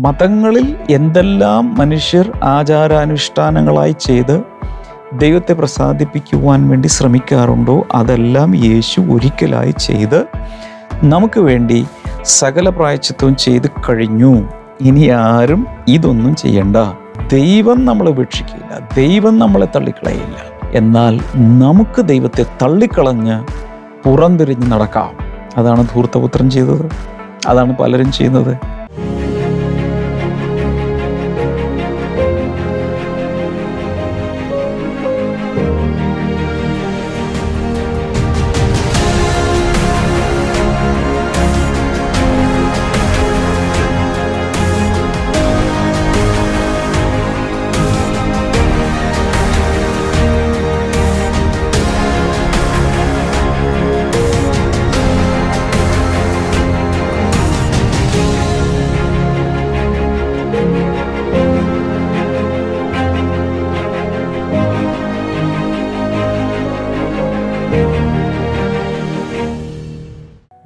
[0.00, 4.42] മതങ്ങളിൽ എന്തെല്ലാം മനുഷ്യർ ആചാരാനുഷ്ഠാനങ്ങളായി ചെയ്ത്
[5.12, 10.26] ദൈവത്തെ പ്രസാദിപ്പിക്കുവാൻ വേണ്ടി ശ്രമിക്കാറുണ്ടോ അതെല്ലാം യേശു ഒരിക്കലായി ചെയ്ത്
[11.04, 11.86] നമുക്ക് വേണ്ടി
[12.22, 14.42] സകല പ്രായച്ചിത്വം ചെയ്ത് കഴിഞ്ഞു.
[14.80, 16.76] ഇനി ആരും ഇതൊന്നും ചെയ്യണ്ട.
[17.32, 20.36] ദൈവം നമ്മളെ ഉപേക്ഷിക്കില്ല ദൈവം നമ്മളെ തള്ളിക്കളയില്ല
[20.72, 23.44] എന്നാൽ നമുക്ക് ദൈവത്തെ തള്ളിക്കളഞ്ഞ്
[24.04, 25.12] പുറംതിരിഞ്ഞ് നടക്കാം.
[25.56, 26.90] അതാണ് ധൂർത്തപുത്രൻ ചെയ്തത്.
[27.46, 28.79] അതാണ് പലരും ചെയ്യുന്നത്.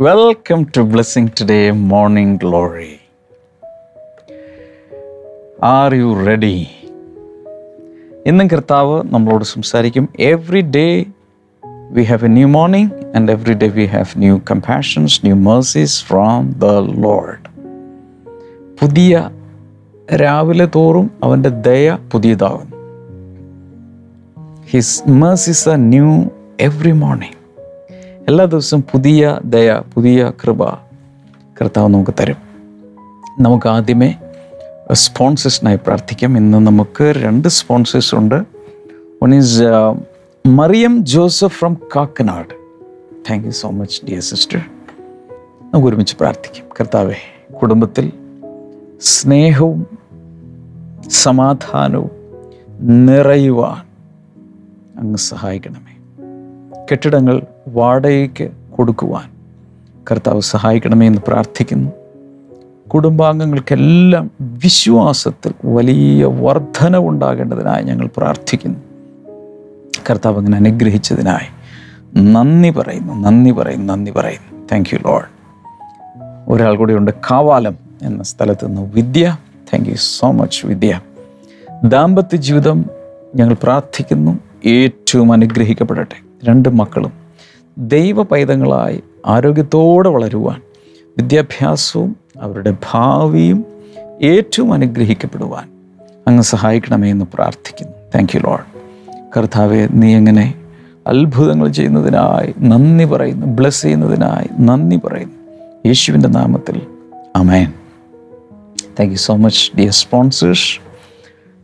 [0.05, 2.89] Welcome to blessing today morning glory
[5.65, 6.67] are you ready
[8.27, 10.09] ഇന്നും കർത്താവ് നമ്മളോട് സംസാരിക്കും.
[10.21, 11.05] Every day
[11.91, 16.53] we have a new morning and every day we have new compassions new mercies from
[16.53, 16.65] the
[17.01, 17.51] Lord
[18.83, 19.31] പുതിയ
[20.15, 22.77] രാവിലെ തോറും അവന്റെ ദയ പുതിയതാകുന്നു.
[24.67, 26.25] His mercies are new
[26.61, 27.34] every morning
[28.29, 30.75] എല്ലാ ദിവസവും പുതിയ ദയ പുതിയ കൃപ
[31.61, 32.37] കർത്താവ് നമുക്ക് തരും.
[33.41, 34.15] നമുക്ക് ആദ്യമേ
[34.93, 36.37] സ്പോൺസേഴ്സിനായി പ്രാർത്ഥിക്കാം.
[36.37, 38.35] ഇന്ന് നമുക്ക് രണ്ട് സ്പോൺസേഴ്സ് ഉണ്ട്.
[39.23, 39.63] One is
[40.47, 42.55] Mariyam Joseph from Kakkanad.
[43.31, 44.61] Thank you so much dear sister
[45.75, 46.67] നമുക്ക് ഒരുമിച്ച് പ്രാർത്ഥിക്കാം.
[46.81, 47.17] കർത്താവെ
[47.63, 48.13] കുടുംബത്തിൽ
[49.01, 49.99] സ്നേഹവും
[51.09, 52.11] സമാധാനവും
[52.81, 53.87] നിറയുവാൻ
[54.99, 55.97] അങ്ങ് സഹായിക്കണമേ.
[56.91, 59.31] കെട്ടിടങ്ങൾ വാടകയ്ക്ക് കൊടുക്കുവാൻ
[60.11, 61.91] കർത്താവ് സഹായിക്കണമേ എന്ന് പ്രാർത്ഥിക്കുന്നു.
[62.89, 68.79] കുടുംബാംഗങ്ങൾക്കെല്ലാം വിശ്വാസത്തിൽ വലിയ വർധനവുണ്ടാകേണ്ടതിനായി ഞങ്ങൾ പ്രാർത്ഥിക്കുന്നു.
[70.11, 71.49] കർത്താവ് അങ്ങനെ അനുഗ്രഹിച്ചതിനായി
[72.17, 74.67] നന്ദി പറയുന്നു നന്ദി പറയുന്നു നന്ദി പറയുന്നു.
[74.73, 75.25] താങ്ക് യു ലോഡ്
[76.49, 79.37] ഒരാൾ കൂടിയുണ്ട് കാവാലം എന്ന സ്ഥലത്ത് നിന്ന് Vidya.
[79.75, 81.01] Thank you so much Vidya.
[81.85, 82.85] ദാമ്പത്യ ജീവിതം
[83.35, 84.39] ഞങ്ങൾ പ്രാർത്ഥിക്കുന്നു.
[84.67, 86.17] ഏറ്റവും അനുഗ്രഹിക്കപ്പെടട്ടെ.
[86.45, 87.24] രണ്ട് മക്കളും
[87.79, 90.61] ദൈവ പൈതങ്ങളായി ആരോഗ്യത്തോടെ വളരുവാൻ
[91.17, 93.65] വിദ്യാഭ്യാസവും അവരുടെ ഭാവിയും
[94.23, 95.69] ഏറ്റവും അനുഗ്രഹിക്കപ്പെടുവാൻ
[96.27, 97.93] അങ്ങ് സഹായിക്കണമേ എന്ന് പ്രാർത്ഥിക്കുന്നു.
[98.15, 98.65] താങ്ക് യു ലോഡ്
[99.37, 100.55] കർത്താവെ നീ എങ്ങനെ
[101.07, 105.35] അത്ഭുതങ്ങൾ ചെയ്യുന്നതിനായി നന്ദി പറയുന്നു ബ്ലസ് ചെയ്യുന്നതിനായി നന്ദി പറയുന്നു.
[105.87, 106.81] യേശുവിന്റെ നാമത്തിൽ
[107.37, 107.73] അമേൻ
[109.01, 110.81] thank you so much dear sponsors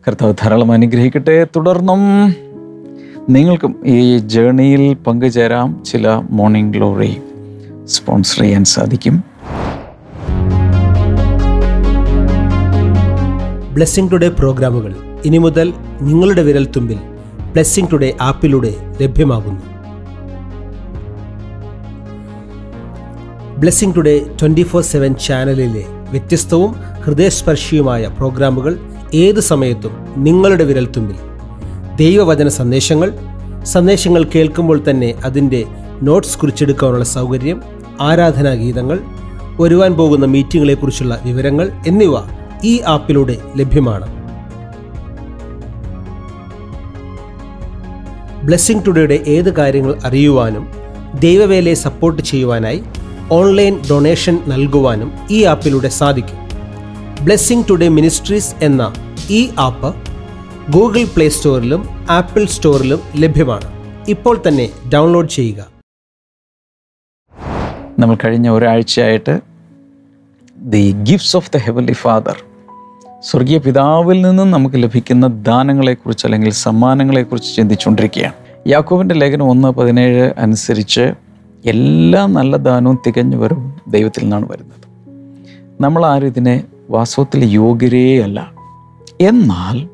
[0.08, 1.46] കർത്താവ് ധാരാളം അനുഗ്രഹിക്കട്ടെ.
[1.56, 2.00] തുടർന്നും
[3.34, 7.16] നിങ്ങൾക്കും ഈ ജേണിയിൽ പങ്കുചേരാം ചില മോർണിംഗ് ഗ്ലോറി
[7.88, 9.14] സ്പോൺസർ ചെയ്യാൻ സാധിക്കും.
[13.74, 16.98] ബ്ലെസ്സിംഗ് ടുഡേ പ്രോഗ്രാമുകൾ ഇനി മുതൽ നിങ്ങളുടെ വിരൽത്തുമ്പിൽ
[17.52, 19.62] ബ്ലെസ്സിംഗ് ടുഡേ ആപ്പിലൂടെ ലഭ്യമാകുന്നു.
[23.58, 26.72] Blessing today twenty four seven ചാനലിലെ വ്യത്യസ്തവും
[27.04, 28.78] ഹൃദയസ്പർശിയുമായ പ്രോഗ്രാമുകൾ
[29.14, 31.18] ഏത് സമയത്തും നിങ്ങളുടെ വിരൽത്തുമ്പിൽ
[32.00, 33.08] ദൈവവചന സന്ദേശങ്ങൾ
[33.64, 35.64] സന്ദേശങ്ങൾ കേൾക്കുമ്പോൾ തന്നെ അതിന്റെ
[36.02, 37.62] നോട്ട്സ് കുറിച്ചെടുക്കാനുള്ള സൗകര്യം
[38.00, 38.98] ആരാധനാ ഗീതങ്ങൾ
[39.60, 42.12] വരുവാൻ പോകുന്ന മീറ്റിംഗുകളെക്കുറിച്ചുള്ള വിവരങ്ങൾ എന്നിവ
[42.64, 44.06] ഈ ആപ്പിലൂടെ ലഭ്യമാണ്.
[48.44, 50.68] ബ്ലെസ്സിംഗ് ടുഡേയുടെ ഏത് കാര്യങ്ങൾ അറിയുവാനും
[51.20, 52.82] ദൈവവേലയെ സപ്പോർട്ട് ചെയ്യുവാനായി
[53.30, 56.38] ഓൺലൈൻ ഡൊണേഷൻ നൽകുവാനും ഈ ആപ്പിലൂടെ സാധിക്കും.
[57.24, 58.92] ബ്ലെസ്സിംഗ് ടുഡേ മിനിസ്ട്രീസ് എന്ന
[59.30, 60.09] ഈ ആപ്പ്
[60.68, 63.72] ഗൂഗിൾ പ്ലേ സ്റ്റോറിലും ആപ്പിൾ സ്റ്റോറിലും ലഭ്യമാണ്.
[64.08, 65.66] ഇപ്പോൾ തന്നെ ഡൗൺലോഡ് ചെയ്യുക.
[67.98, 69.40] നമ്മൾ കഴിഞ്ഞ ഒരാഴ്ചയായിട്ട്
[70.58, 72.36] the gifts of the heavenly father
[73.20, 78.34] സ്വർഗീയ പിതാവിൽ നിന്നും നമുക്ക് ലഭിക്കുന്ന ദാനങ്ങളെക്കുറിച്ച് അല്ലെങ്കിൽ സമ്മാനങ്ങളെക്കുറിച്ച് ചിന്തിച്ചുകൊണ്ടിരിക്കുകയാണ്.
[78.66, 81.12] യാക്കോബിന്റെ ലേഖനം ഒന്ന് പതിനേഴ് അനുസരിച്ച്
[81.64, 84.80] എല്ലാ നല്ല ദാനവും തികഞ്ഞു വരും ദൈവത്തിൽ നിന്നാണ് വരുന്നത്.
[85.82, 88.52] നമ്മൾ ആരും ഇതിനെ വാസ്തവത്തിൽ യോഗ്യരേ അല്ല
[89.20, 89.89] എന്നാൽ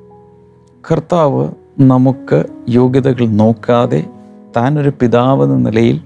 [0.93, 1.49] കർത്താവ്
[1.79, 4.07] നമുക്ക് യോഗ്യതകൾ നോക്കാതെ
[4.57, 6.01] താനൊരു പിതാവ് എന്ന നിലയിൽ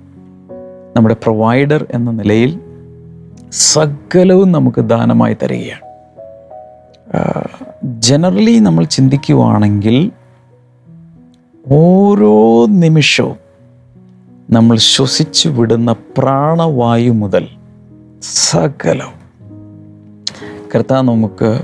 [0.97, 2.61] നമ്മുടെ പ്രൊവൈഡർ എന്ന നിലയിൽ
[3.51, 5.87] സകലവും നമുക്ക് ദാനമായി തരികയാണ്.
[7.85, 10.13] ജനറലി നമ്മൾ ചിന്തിക്കുവാണെങ്കിൽ
[11.69, 13.37] ഓരോ നിമിഷവും
[14.51, 17.49] നമ്മൾ ശ്വസിച്ചു വിടുന്ന പ്രാണവായു മുതൽ
[18.23, 19.19] സകലവും.
[20.75, 21.63] കർത്താവ് നമുക്ക്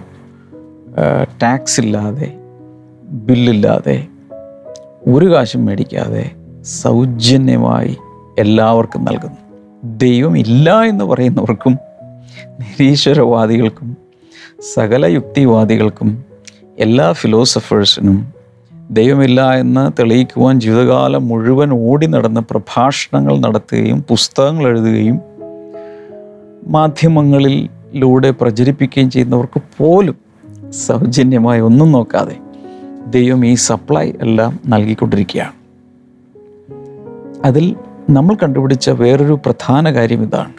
[1.43, 2.46] ടാക്സ് ഇല്ലാതെ
[3.11, 4.07] ബില്ലില്ലാതെ
[5.07, 6.31] ഒരു കാശും മേടിക്കാതെ
[6.63, 7.97] സൗജന്യമായി
[8.39, 9.37] എല്ലാവർക്കും നൽകുന്നു.
[9.97, 11.79] ദൈവം ഇല്ല എന്ന് പറയുന്നവർക്കും
[12.61, 13.97] നിരീശ്വരവാദികൾക്കും
[14.75, 16.25] സകല യുക്തിവാദികൾക്കും
[16.79, 18.33] എല്ലാ ഫിലോസഫേഴ്സിനും
[18.91, 25.21] ദൈവമില്ല എന്ന് തെളിയിക്കുവാൻ ജീവിതകാലം മുഴുവൻ ഓടി നടന്ന് പ്രഭാഷണങ്ങൾ നടത്തുകയും പുസ്തകങ്ങൾ എഴുതുകയും
[26.67, 30.17] മാധ്യമങ്ങളിലൂടെ പ്രചരിപ്പിക്കുകയും ചെയ്യുന്നവർക്ക് പോലും
[30.71, 32.37] സൗജന്യമായി ഒന്നും നോക്കാതെ
[33.07, 35.53] ദൈവം ഈ സപ്ലൈ എല്ലാം നൽകിക്കൊണ്ടിരിക്കുകയാണ്.
[37.47, 37.77] അതിൽ
[38.11, 40.53] നമ്മൾ കണ്ടുപിടിച്ച വേറൊരു പ്രധാന കാര്യം ഇതാണ്.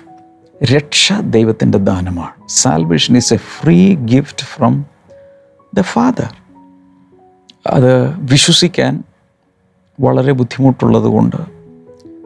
[0.63, 2.31] രക്ഷ ദൈവത്തിന്റെ ദാനമാണ്.
[2.47, 4.85] Salvation is a free gift from
[5.75, 6.33] the father
[7.67, 9.03] അത് വിശ്വസിക്കാൻ
[9.99, 11.35] വളരെ ബുദ്ധിമുട്ടുള്ളത് കൊണ്ട്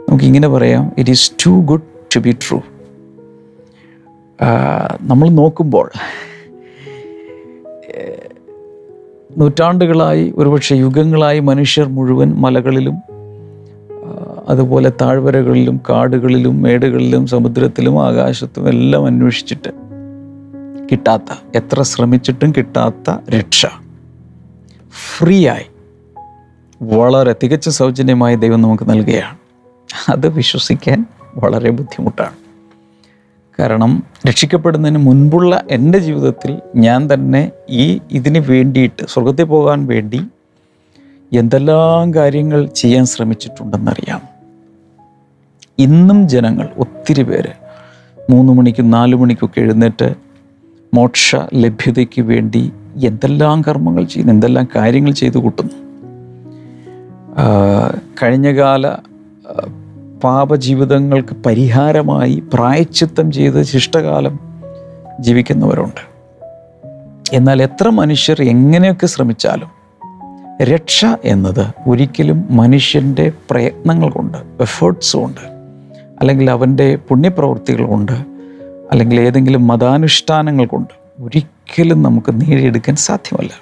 [0.10, 1.82] നമുക്കിങ്ങനെ പറയാം it is too good
[2.16, 2.62] to be true
[5.02, 5.92] നമ്മൾ നോക്കുമ്പോൾ
[9.38, 12.96] നൂറ്റാണ്ടുകളായി ഒരുപക്ഷെ യുഗങ്ങളായി മനുഷ്യർ മുഴുവൻ മലകളിലും
[14.50, 19.70] അതുപോലെ താഴ്വരകളിലും കാടുകളിലും മേടുകളിലും സമുദ്രത്തിലും ആകാശത്തും എല്ലാം അന്വേഷിച്ചിട്ട്
[20.92, 23.66] കിട്ടാത്ത എത്ര ശ്രമിച്ചിട്ടും കിട്ടാത്ത രക്ഷ.
[25.18, 25.66] ഫ്രീ ആയി
[26.82, 29.38] വളരെ തികച്ച സൗജന്യമായി ദൈവം നമുക്ക് നൽകുകയാണ്.
[30.10, 31.06] അത് വിശ്വസിക്കാൻ
[31.36, 32.41] വളരെ ബുദ്ധിമുട്ടാണ്.
[33.62, 40.22] കാരണം രക്ഷിക്കപ്പെടുന്നതിന് മുൻപുള്ള എന്റെ ജീവിതത്തിൽ ഞാൻ തന്നെ ഈ ഇതിന് വേണ്ടിയിട്ട് സ്വർഗത്തിൽ പോകാൻ വേണ്ടി
[41.34, 44.22] എന്തെല്ലാം കാര്യങ്ങൾ ചെയ്യാൻ ശ്രമിച്ചിട്ടുണ്ടെന്നറിയാം.
[45.80, 47.54] ഇന്നും ജനങ്ങൾ ഒത്തിരി പേര്
[48.30, 50.16] മൂന്ന് മണിക്കും നാല് മണിക്കൊക്കെ എഴുന്നേറ്റ്
[50.94, 52.72] മോക്ഷ ലഭ്യതയ്ക്ക് വേണ്ടി
[53.06, 55.74] എന്തെല്ലാം കർമ്മങ്ങൾ ചെയ്യുന്നു എന്തെല്ലാം കാര്യങ്ങൾ ചെയ്തു കൂട്ടുന്നു.
[58.24, 58.88] കഴിഞ്ഞകാല
[60.24, 64.40] പാപജീവിതങ്ങൾക്ക് പരിഹാരമായി പ്രായച്ചിത്തം ചെയ്ത് ശിഷ്ടകാലം
[65.20, 66.12] ജീവിക്കുന്നവരുണ്ട്.
[67.34, 69.82] എന്നാൽ എത്ര മനുഷ്യർ എങ്ങനെയൊക്കെ ശ്രമിച്ചാലും
[70.64, 75.42] രക്ഷ എന്നത് ഒരിക്കലും മനുഷ്യന്റെ പ്രയത്നങ്ങൾ കൊണ്ട് എഫേർട്സ് കൊണ്ട്
[76.20, 78.12] അല്ലെങ്കിൽ അവന്റെ പുണ്യപ്രവൃത്തികൾ കൊണ്ട്
[78.92, 83.54] അല്ലെങ്കിൽ ഏതെങ്കിലും മതാനുഷ്ഠാനങ്ങൾ കൊണ്ട് ഒരിക്കലും നമുക്ക് നേടിയെടുക്കാൻ സാധ്യമല്ല.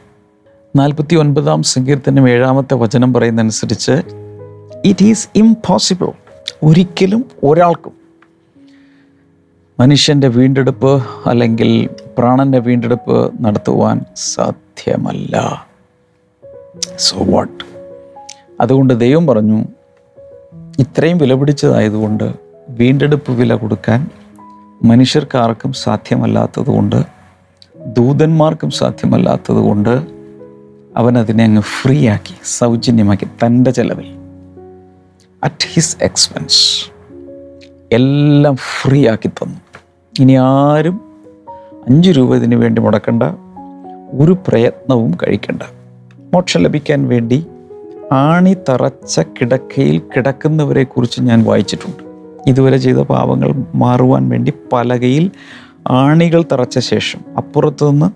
[0.75, 3.91] നാൽപ്പത്തി ഒൻപതാം സങ്കീർത്തനം ഏഴാമത്തെ വചനം പറയുന്നതനുസരിച്ച്
[4.85, 6.07] ഇറ്റ് ഈസ് ഇംപോസിബിൾ
[6.63, 7.93] ഒരിക്കലും ഒരാൾക്കും
[9.79, 15.67] മനുഷ്യന്റെ വീണ്ടെടുപ്പ് അല്ലെങ്കിൽ പ്രാണന്റെ വീണ്ടെടുപ്പ് നടത്തുവാൻ സാധ്യമല്ല.
[16.97, 17.63] സോ വാട്ട്
[18.61, 19.63] അതുകൊണ്ട് ദൈവം പറഞ്ഞു
[20.79, 22.33] ഇത്രയും വില പിടിച്ചതായതുകൊണ്ട്
[22.69, 24.09] വീണ്ടെടുപ്പ് വില കൊടുക്കാൻ
[24.83, 27.03] മനുഷ്യർക്കാർക്കും സാധ്യമല്ലാത്തതുകൊണ്ട്
[27.75, 30.07] ദൂതന്മാർക്കും സാധ്യമല്ലാത്തതുകൊണ്ട്
[30.97, 34.18] അവൻ അതിനെ അങ്ങ് ഫ്രീ ആക്കി സൗജന്യമാക്കി തന്റെ ചെലവിൽ.
[35.43, 36.91] അറ്റ് ഹിസ് എക്സ്പെൻസ്
[37.91, 39.59] എല്ലാം ഫ്രീ ആക്കി തന്നു.
[40.19, 41.01] ഇനി ആരും
[41.87, 43.23] അഞ്ച് രൂപ ഇതിന് വേണ്ടി മുടക്കണ്ട
[44.19, 45.61] ഒരു പ്രയത്നവും കഴിക്കണ്ട.
[46.33, 47.45] മോക്ഷം ലഭിക്കാൻ വേണ്ടി
[48.11, 52.03] ആണി തറച്ച കിടക്കയിൽ കിടക്കുന്നവരെ കുറിച്ച് ഞാൻ വായിച്ചിട്ടുണ്ട്.
[52.47, 55.31] ഇതുവരെ ചെയ്ത പാവങ്ങൾ മാറുവാൻ വേണ്ടി പലകയിൽ
[55.87, 58.09] ആണികൾ തറച്ച ശേഷം അപ്പുറത്തു നിന്ന്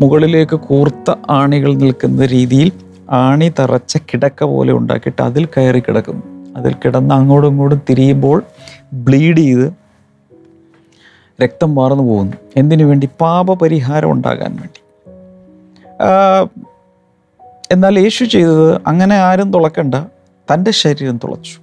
[0.00, 2.72] മുകളിലേക്ക് കൂർത്ത ആണികൾ നിൽക്കുന്ന രീതിയിൽ
[3.10, 6.31] ആണി തറച്ച കിടക്ക പോലെ ഉണ്ടാക്കിയിട്ട് അതിൽ കയറി കിടക്കുന്നു.
[6.56, 8.42] അതിൽ കിടന്ന് അങ്ങോട്ടും ഇങ്ങോട്ടും തിരിയുമ്പോൾ
[8.92, 9.72] ബ്ലീഡ് ചെയ്ത്
[11.42, 12.36] രക്തം വാർന്നു പോകുന്നു.
[12.56, 13.08] എന്തിനു വേണ്ടി?
[13.20, 14.82] പാപപരിഹാരം ഉണ്ടാകാൻ വേണ്ടി.
[17.72, 19.94] എന്നാൽ യേശു ചെയ്തത് അങ്ങനെ ആരും തുളക്കണ്ട.
[20.54, 21.58] തന്റെ ശരീരം തുളച്ചു.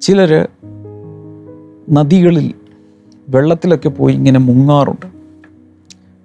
[0.00, 0.48] ചിലർ
[1.90, 2.54] നദികളിൽ
[3.28, 5.06] വെള്ളത്തിലൊക്കെ പോയി ഇങ്ങനെ മുങ്ങാറുണ്ട്.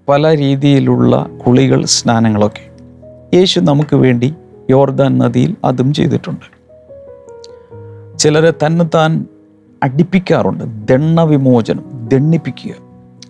[0.07, 2.69] പല രീതിയിലുള്ള കുളികൾ സ്നാനങ്ങളൊക്കെ.
[3.33, 4.35] യേശു നമുക്ക് വേണ്ടി
[4.69, 6.52] യോർദാൻ നദിയിൽ അതും ചെയ്തിട്ടുണ്ട്.
[8.19, 9.25] ചിലരെ തന്നെത്താൻ
[9.83, 10.87] അടിപ്പിക്കാറുണ്ട്.
[10.87, 12.73] ദണ്ണ വിമോചനം ദണ്ണിപ്പിക്കുക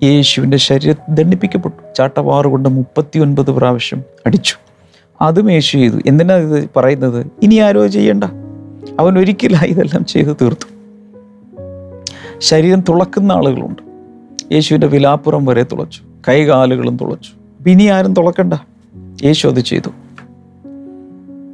[0.03, 4.55] യേശുവിന്റെ ശരീരം ദണ്ണിപ്പിക്കപ്പെട്ടു ചാട്ടവാറ് കൊണ്ട് മുപ്പത്തി ഒൻപത് പ്രാവശ്യം അടിച്ചു.
[5.21, 5.95] അതും യേശു ചെയ്തു.
[6.05, 7.27] എന്തിനാ ഇത് പറയുന്നത്?
[7.43, 8.23] ഇനി ആരോ ചെയ്യണ്ട.
[8.99, 10.73] അവൻ ഒരിക്കലായി ഇതെല്ലാം ചെയ്ത് തീർത്തു.
[12.39, 13.81] ശരീരം തുളക്കുന്ന ആളുകളുണ്ട്.
[14.53, 16.01] യേശുവിന്റെ വിലാപ്പുറം വരെ തുളച്ചു.
[16.29, 17.31] കൈകാലുകളും തുളച്ചു.
[17.69, 18.53] ഇനി ആരും തുളക്കണ്ട.
[19.23, 19.89] യേശു അത് ചെയ്തു.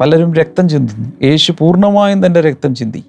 [0.01, 3.03] പലരും രക്തം ചിന്തുന്നു യേശു പൂർണമായും തന്റെ രക്തം ചിന്തി.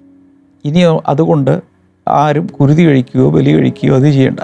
[0.65, 1.61] ഇനി അതുകൊണ്ട്
[2.07, 4.39] ആരും കുരുതി കഴിക്കുകയോ ബലി കഴിക്കുകയോ അത് ചെയ്യേണ്ട.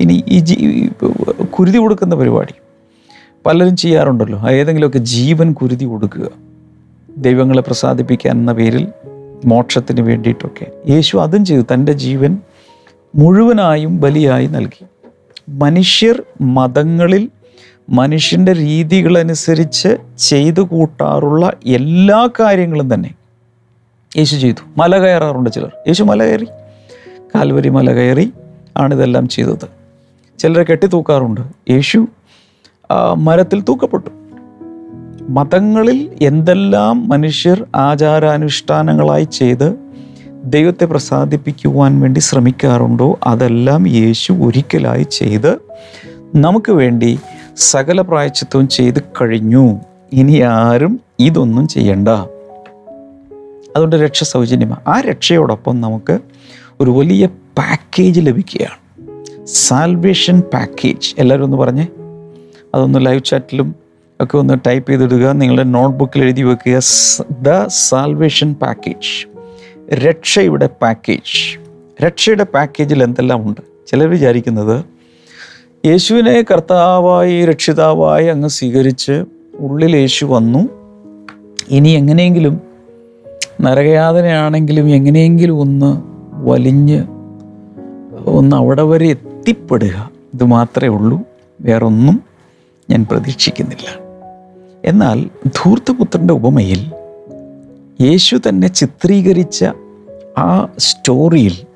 [0.00, 0.86] ഇനി ഈ ജീ
[1.58, 2.54] കുരുതി കൊടുക്കുന്ന പരിപാടി
[3.46, 4.50] പലരും ചെയ്യാറുണ്ടല്ലോ.
[4.50, 6.28] ഏതെങ്കിലുമൊക്കെ ജീവൻ കുരുതി കൊടുക്കുക.
[7.16, 8.88] ദൈവങ്ങളെ പ്രസാദിപ്പിക്കാൻ എന്ന പേരിൽ
[9.44, 10.66] മോക്ഷത്തിന് വേണ്ടിയിട്ടൊക്കെ.
[10.88, 11.62] യേശു അതും ചെയ്തു.
[11.74, 12.38] തന്റെ ജീവൻ
[13.14, 14.84] മുഴുവനായും ബലിയായി നൽകി.
[15.48, 17.28] മനുഷ്യർ മതങ്ങളിൽ
[17.90, 23.14] മനുഷ്യന്റെ രീതികളനുസരിച്ച് ചെയ്തു കൂട്ടാറുള്ള എല്ലാ കാര്യങ്ങളും തന്നെ.
[24.16, 24.80] യേശു ചെയ്തു.
[24.80, 25.72] മല കയറാറുണ്ട് ചിലർ.
[25.88, 26.44] യേശു മല കയറി.
[27.34, 28.32] കാൽവരി മല കയറി
[28.76, 29.68] ആണിതെല്ലാം ചെയ്തത്.
[30.38, 31.40] ചിലരെ കെട്ടിത്തൂക്കാറുണ്ട്.
[31.70, 32.06] യേശു
[33.16, 34.10] മരത്തിൽ തൂക്കപ്പെട്ടു.
[35.28, 39.76] മതങ്ങളിൽ എന്തെല്ലാം മനുഷ്യർ ആചാരാനുഷ്ഠാനങ്ങളായി ചെയ്ത്
[40.44, 45.58] ദൈവത്തെ പ്രസാദിപ്പിക്കുവാൻ വേണ്ടി ശ്രമിക്കാറുണ്ടോ അതെല്ലാം യേശു ഒരിക്കലായി ചെയ്ത്
[46.34, 47.20] നമുക്ക് വേണ്ടി
[47.56, 49.80] സകല പ്രായച്ചിത്വം ചെയ്ത് കഴിഞ്ഞു.
[50.12, 52.08] ഇനി ആരും ഇതൊന്നും ചെയ്യണ്ട.
[53.76, 54.80] അതുകൊണ്ട് രക്ഷ സൗജന്യമാണ്.
[54.88, 56.18] ആ രക്ഷയോടൊപ്പം നമുക്ക്
[56.80, 57.26] ഒരു വലിയ
[57.58, 58.84] പാക്കേജ് ലഭിക്കുകയാണ്.
[59.46, 61.86] സാൽവേഷൻ പാക്കേജ് എല്ലാവരും ഒന്ന് പറഞ്ഞേ.
[62.74, 63.74] അതൊന്ന് ലൈവ് ചാറ്റിലും
[64.20, 65.30] ഒക്കെ ഒന്ന് ടൈപ്പ് ചെയ്തിടുക.
[65.30, 66.80] നിങ്ങളുടെ നോട്ട്ബുക്കിൽ എഴുതി വെക്കുക.
[67.30, 69.26] ദ സാൽവേഷൻ പാക്കേജ്
[69.94, 71.58] രക്ഷയുടെ പാക്കേജ്
[72.04, 73.60] രക്ഷയുടെ പാക്കേജിൽ എന്തെല്ലാം ഉണ്ട്?
[73.86, 74.84] ചിലർ വിചാരിക്കുന്നത്
[75.86, 79.24] യേശുവിനെ കർത്താവായി രക്ഷിതാവായി അങ്ങ് സ്വീകരിച്ച്
[79.58, 80.68] ഉള്ളിൽ യേശു വന്നു.
[81.68, 82.73] ഇനി എങ്ങനെയെങ്കിലും
[83.60, 87.04] നരകയാതനയാണെങ്കിലും എങ്ങനെയെങ്കിലും ഒന്ന് വലിഞ്ഞ്
[88.26, 90.10] ഒന്ന് അവിടെ വരെ എത്തിപ്പെടുക.
[90.34, 91.20] ഇത് മാത്രമേ ഉള്ളൂ.
[91.60, 92.22] വേറൊന്നും
[92.90, 94.04] ഞാൻ പ്രതീക്ഷിക്കുന്നില്ല.
[94.84, 96.92] എന്നാൽ ധൂർത്തപുത്രന്റെ ഉപമയിൽ
[98.00, 99.64] യേശു തന്നെ ചിത്രീകരിച്ച
[100.38, 101.66] ആ സ്റ്റോറിയിൽ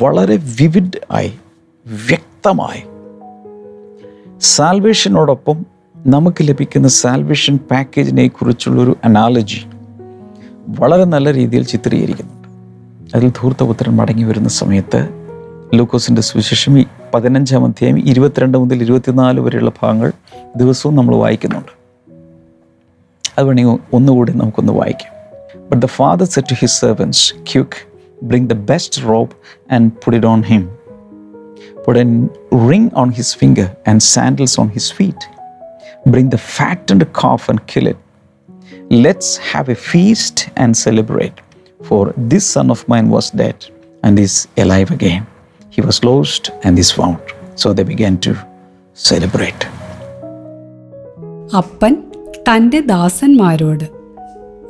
[0.00, 1.32] വളരെ വിവിഡ് ആയി
[1.86, 2.82] വ്യക്തമായി
[4.40, 5.66] സാൽവേഷനോടൊപ്പം
[6.06, 9.66] നമുക്ക് ലഭിക്കുന്ന സാൽവേഷൻ പാക്കേജിനെ കുറിച്ചുള്ളൊരു അനാലജി
[10.62, 12.48] വളരെ നല്ല രീതിയിൽ ചിത്രീകരിക്കുന്നുണ്ട്
[13.14, 15.00] അതിൽ ധൂർത്തപുത്രൻ മടങ്ങി വരുന്ന സമയത്ത്
[15.74, 20.12] ലൂക്കോസിന്റെ സുവിശേഷം ഈ പതിനഞ്ചാം അധ്യായം ഇരുപത്തിരണ്ട് മുതൽ ഇരുപത്തിനാല് വരെയുള്ള ഭാഗങ്ങൾ
[20.56, 21.72] ദിവസവും നമ്മൾ വായിക്കുന്നുണ്ട്
[23.38, 25.12] അത് വേണമെങ്കിൽ ഒന്നുകൂടി നമുക്കൊന്ന് വായിക്കാം
[25.70, 27.80] but the father said to his servants quick
[28.22, 29.34] bring the best robe
[29.72, 30.64] and put it on him
[31.84, 32.04] put a
[32.52, 35.28] ring on his finger and sandals on his feet.
[36.06, 37.88] Bring the fattened calf and kill.
[38.92, 41.40] Let's have a feast and celebrate.
[41.80, 43.56] For this son of mine was dead
[44.02, 45.26] and is alive again.
[45.70, 47.18] He was lost and is found.
[47.54, 48.32] So they began to
[48.98, 49.62] celebrate.
[51.54, 51.94] അപ്പൻ
[52.42, 53.86] തന്റെ ദാസന്മാരോട്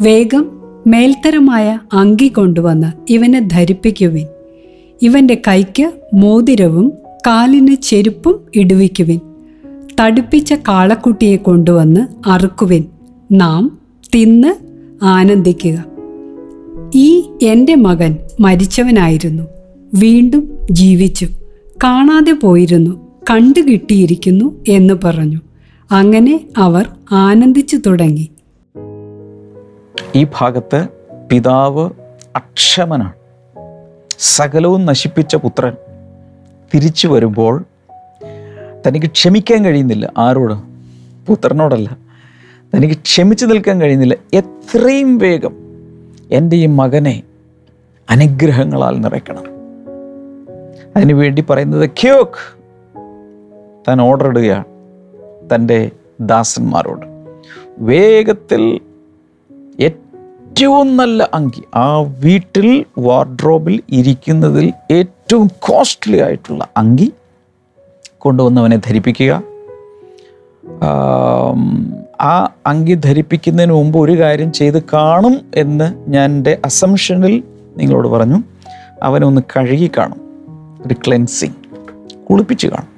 [0.03, 0.47] വേഗം
[0.87, 4.27] മേൽത്തരമായ അങ്കി കൊണ്ടുവന്ന് ഇവനെ ധരിപ്പിക്കുവിൻ
[5.01, 6.89] ഇവന്റെ കൈക്ക് മോതിരവും
[7.27, 9.21] കാലിന് ചെരുപ്പും ഇടുവിക്കുവിൻ
[10.01, 12.85] തടുപ്പിച്ച കാളക്കുട്ടിയെ കൊണ്ടുവന്ന് അറുക്കുവിൻ
[13.31, 13.63] നാം
[14.15, 14.55] തിന്ന്
[15.03, 15.85] ആനന്ദിക്കുക.
[16.95, 19.43] ഈ എന്റെ മകൻ മരിച്ചവനായിരുന്നു.
[19.95, 21.29] വീണ്ടും ജീവിച്ചു.
[21.85, 23.13] കാണാതെ പോയിരുന്നു.
[23.31, 25.41] കണ്ടുകിട്ടിയിരിക്കുന്നു എന്ന് പറഞ്ഞു.
[25.91, 28.31] അങ്ങനെ അവർ ആനന്ദിച്ചു തുടങ്ങി.
[30.15, 30.89] ഈ ഭാഗത്ത്
[31.31, 31.91] പിതാവ്
[32.37, 33.13] അക്ഷമനാണ്.
[34.19, 35.73] സകലവും നശിപ്പിച്ച പുത്രൻ
[36.75, 37.65] തിരിച്ചു വരുമ്പോൾ
[38.87, 40.13] തനിക്ക് ക്ഷമിക്കാൻ കഴിയുന്നില്ല.
[40.19, 40.55] ആരോട്?
[41.27, 42.12] പുത്രനോടല്ല.
[42.75, 44.17] തനിക്ക് ക്ഷമിച്ചു നിൽക്കാൻ കഴിയുന്നില്ല.
[44.35, 45.55] എത്രയും വേഗം
[46.33, 47.23] എന്റെ ഈ മകനെ
[48.11, 49.45] അനുഗ്രഹങ്ങളാൽ നിറയ്ക്കണം.
[50.97, 52.59] അതിനുവേണ്ടി പറയുന്നത് ക്യോക്ക്
[53.89, 54.65] താൻ ഓർഡർ ഇടുകയാണ്
[55.55, 57.07] തന്റെ ദാസന്മാരോട്.
[57.79, 58.81] വേഗത്തിൽ
[59.81, 67.13] ഏറ്റവും നല്ല അങ്കി ആ വീട്ടിൽ വാർഡ്രോബിൽ ഇരിക്കുന്നതിൽ ഏറ്റവും കോസ്റ്റ്ലി ആയിട്ടുള്ള അങ്കി
[68.19, 69.43] കൊണ്ടുവന്നവനെ ധരിപ്പിക്കുക.
[72.23, 77.43] ആം, അങ്കി ധരിപ്പിക്കുന്നതിന് മുമ്പ് ഒരു കാര്യം ചെയ്ത് കാണും എന്ന് ഞാൻ എന്റെ അസംഷനിൽ
[77.77, 78.43] നിങ്ങളോട് പറഞ്ഞു.
[79.03, 80.21] അവനൊന്ന് കഴുകി കാണും.
[80.87, 81.53] ഒരു ക്ലെൻസിങ്
[82.31, 82.93] കുളിപ്പിച്ച് കാണും.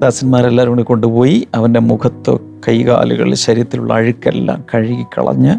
[0.00, 5.52] ദാസന്മാരെല്ലാവരും കൂടി കൊണ്ടുപോയി അവന്റെ മുഖത്ത് കൈകാലുകൾ ശരീരത്തിലുള്ള അഴുക്കെല്ലാം കഴുകി കളഞ്ഞ്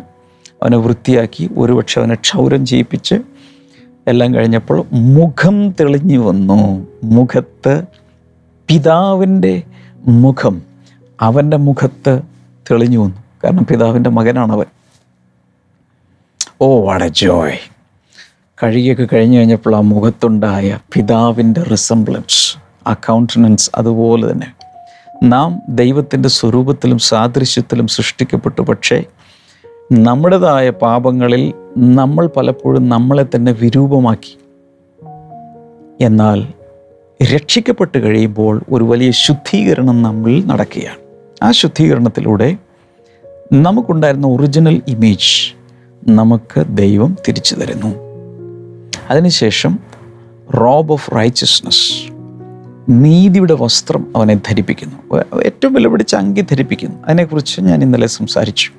[0.63, 3.15] അവനെ വൃത്തിയാക്കി ഒരുപക്ഷെ അവനെ ക്ഷൗരം ചെയ്യിപ്പിച്ച്
[4.07, 6.87] എല്ലാം കഴിഞ്ഞപ്പോൾ മുഖം തെളിഞ്ഞു വന്നു.
[7.03, 7.83] മുഖത്ത്
[8.67, 9.63] പിതാവിന്റെ
[10.07, 10.61] മുഖം
[11.21, 12.30] അവന്റെ മുഖത്ത്
[12.71, 13.23] തെളിഞ്ഞു വന്നു.
[13.43, 14.65] കാരണം പിതാവിന്റെ മകനാണ് അവൻ
[16.61, 17.57] ഓ വട ജോയ്
[18.63, 24.47] കഴുകിയൊക്കെ കഴിഞ്ഞു കഴിഞ്ഞപ്പോൾ ആ മുഖത്തുണ്ടായ പിതാവിന്റെ റിസംബ്ലൻസ് ആ കൗണ്ടനൻസ് അതുപോലെ തന്നെ.
[25.23, 28.61] നാം ദൈവത്തിന്റെ സ്വരൂപത്തിലും സാദൃശ്യത്തിലും സൃഷ്ടിക്കപ്പെട്ടു.
[28.61, 29.03] പക്ഷേ
[29.91, 34.37] നമ്മുടേതായ പാപങ്ങളിൽ നമ്മൾ പലപ്പോഴും നമ്മളെ തന്നെ വിരൂപമാക്കി.
[36.01, 36.47] എന്നാൽ
[37.35, 41.00] രക്ഷിക്കപ്പെട്ട് കഴിയുമ്പോൾ ഒരു വലിയ ശുദ്ധീകരണം നമ്മളിൽ നടക്കുകയാണ്.
[41.43, 42.57] ആ ശുദ്ധീകരണത്തിലൂടെ
[43.53, 45.53] നമുക്കുണ്ടായിരുന്ന ഒറിജിനൽ ഇമേജ്
[46.09, 47.95] നമുക്ക് ദൈവം തിരിച്ചു തരുന്നു.
[49.09, 49.79] അതിനുശേഷം
[50.49, 52.11] റോബ് ഓഫ് റൈച്ചസ്നസ്
[52.89, 55.19] നീതിയുടെ വസ്ത്രം അവനെ ധരിപ്പിക്കുന്നു.
[55.41, 56.95] ഏറ്റവും വിലപിടിച്ച അങ്കി ധരിപ്പിക്കുന്നു.
[57.05, 58.71] അതിനെക്കുറിച്ച് ഞാൻ ഇന്നലെ സംസാരിച്ചു.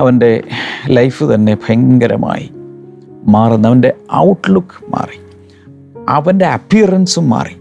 [0.00, 0.42] അവന്റെ
[0.86, 2.50] ലൈഫ് തന്നെ ഭയങ്കരമായി
[3.26, 3.68] മാറുന്നു.
[3.68, 5.20] അവന്റെ ഔട്ട്ലുക്ക് മാറി.
[6.08, 7.59] അവന്റെ അപ്പിയറൻസും മാറി.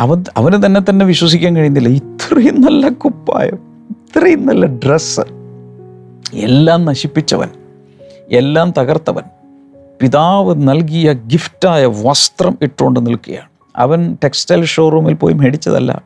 [0.00, 1.88] അവൻ അവന് തന്നെ തന്നെ വിശ്വസിക്കാൻ കഴിയുന്നില്ല.
[1.88, 3.58] ഇത്രയും നല്ല കുപ്പായം
[3.90, 5.20] ഇത്രയും നല്ല ഡ്രസ്സ്
[6.34, 7.48] എല്ലാം നശിപ്പിച്ചവൻ
[8.30, 9.22] എല്ലാം തകർത്തവൻ
[10.02, 13.48] പിതാവ് നൽകിയ ഗിഫ്റ്റായ വസ്ത്രം ഇട്ടുകൊണ്ട് നിൽക്കുകയാണ്.
[13.76, 16.02] അവൻ ടെക്സ്റ്റൈൽ ഷോറൂമിൽ പോയി മേടിച്ചതല്ല.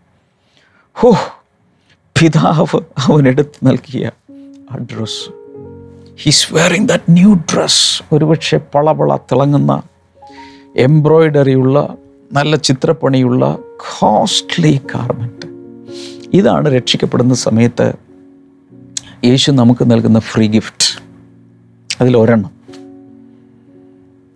[0.94, 1.10] ഹോ
[2.20, 4.10] പിതാവ് അവനെടുത്ത് നൽകിയ
[4.72, 5.30] ആ dress
[6.16, 9.82] he's wearing that new dress ഒരുപക്ഷെ പളപള തിളങ്ങുന്ന
[10.76, 11.96] എംബ്രോയിഡറിയുള്ള
[12.32, 15.46] നല്ല ചിത്രപ്പണിയുള്ള കോസ്റ്റ്ലി ഗാർമെന്റ്
[16.36, 17.92] ഇതാണ് രക്ഷിക്കപ്പെടുന്ന സമയത്ത്
[19.24, 21.02] യേശു നമുക്ക് നൽകുന്ന ഫ്രീ ഗിഫ്റ്റ്
[22.00, 22.50] അതിലൊരെണ്ണം.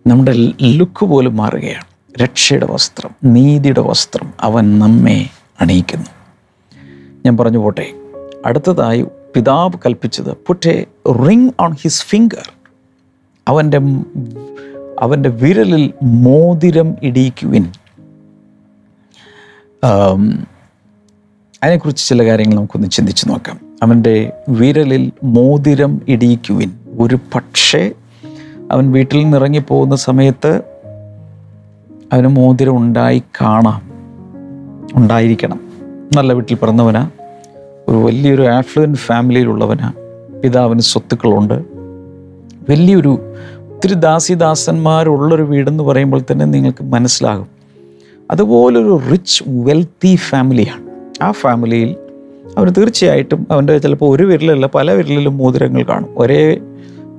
[0.06, 1.84] നമ്മുടെ ലുക്ക് പോലും മാറുകയാണ്.
[2.22, 5.26] രക്ഷയുടെ വസ്ത്രം നീതിയുടെ വസ്ത്രം അവൻ നമ്മെ
[5.60, 6.10] അണിയിക്കുന്നു.
[7.26, 7.92] ഞാൻ പറഞ്ഞു പോട്ടെ.
[8.46, 12.52] അടുത്തതായി പിതാവ് കൽപ്പിച്ചത് put ring on his finger
[13.48, 13.78] അവന്റെ
[14.98, 17.66] അവന്റെ വിരലിൽ മോതിരം ഇടിയിക്കുവിൻ.
[21.62, 23.60] അതിനെക്കുറിച്ച് ചില കാര്യങ്ങൾ നമുക്കൊന്ന് ചിന്തിച്ച് നോക്കാം.
[23.82, 26.70] അവന്റെ വിരലിൽ മോതിരം ഇടിയിക്കുവിൻ.
[26.98, 27.92] ഒരു പക്ഷേ
[28.70, 30.62] അവൻ വീട്ടിൽ നിന്ന് ഇറങ്ങിപ്പോകുന്ന സമയത്ത്
[32.12, 33.82] അവന് മോതിരം ഉണ്ടായി കാണാം.
[34.94, 35.60] ഉണ്ടായിരിക്കണം.
[36.16, 37.10] നല്ല വീട്ടിൽ പിറന്നവനാ.
[37.88, 39.92] ഒരു വലിയൊരു ആഫ്ലുവൻ ഫാമിലിയിലുള്ളവനാ
[40.44, 41.64] പിതാവിന് സ്വത്തുക്കളുണ്ട്.
[42.70, 43.34] വലിയൊരു
[43.78, 47.46] ഒത്തിരി ദാസിദാസന്മാരുള്ളൊരു വീടെന്ന് പറയുമ്പോൾ തന്നെ നിങ്ങൾക്ക് മനസ്സിലാകും.
[48.30, 50.84] അതുപോലൊരു റിച്ച് വെൽത്തി ഫാമിലിയാണ്
[51.22, 51.96] ആ ഫാമിലിയിൽ
[52.58, 56.08] അവന് തീർച്ചയായിട്ടും അവന്റെ ചിലപ്പോൾ ഒരു വിരലല്ല പല വിരലിലും മോതിരങ്ങൾ കാണും.
[56.16, 56.58] ഒരേ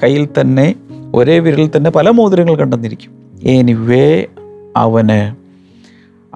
[0.03, 0.75] കയ്യിൽ തന്നെ
[1.15, 3.11] ഒരേ വിരലിൽ തന്നെ പല മോതിരങ്ങൾ കണ്ടെന്നിരിക്കും.
[3.43, 4.25] എനിവേ
[4.77, 5.35] അവന്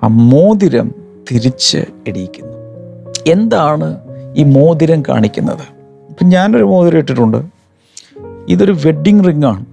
[0.03, 0.92] ആ മോതിരം
[1.32, 2.53] തിരിച്ച് ഇടിയിക്കുന്നു.
[3.27, 3.98] എന്താണ്
[4.36, 5.65] ഈ മോതിരം കാണിക്കുന്നത്?
[6.10, 7.46] ഇപ്പം ഞാനൊരു മോതിരം ഇട്ടിട്ടുണ്ട്.
[8.48, 9.65] ഇതൊരു വെഡ്ഡിങ് റിങ്ങാണ്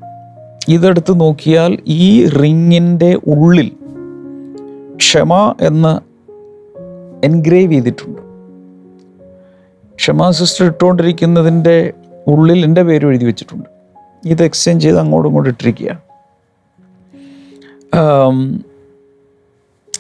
[0.70, 3.70] ഇതെടുത്ത് നോക്കിയാൽ ഈ റിങ്ങിന്റെ ഉള്ളിൽ
[4.96, 5.92] ക്ഷമ എന്ന്
[7.26, 8.20] എൻഗ്രേവ് ചെയ്തിട്ടുണ്ട്.
[9.97, 11.92] ക്ഷമ സിസ്റ്റർ ഇട്ടുകൊണ്ടിരിക്കുന്നതിന്റെ
[12.28, 13.68] ഉള്ളിൽ എന്റെ പേര് എഴുതി വെച്ചിട്ടുണ്ട്.
[14.25, 16.00] ഇത് എക്സ്ചേഞ്ച് ചെയ്ത് അങ്ങോട്ടും ഇങ്ങോട്ടും ഇട്ടിരിക്കുകയാണ്.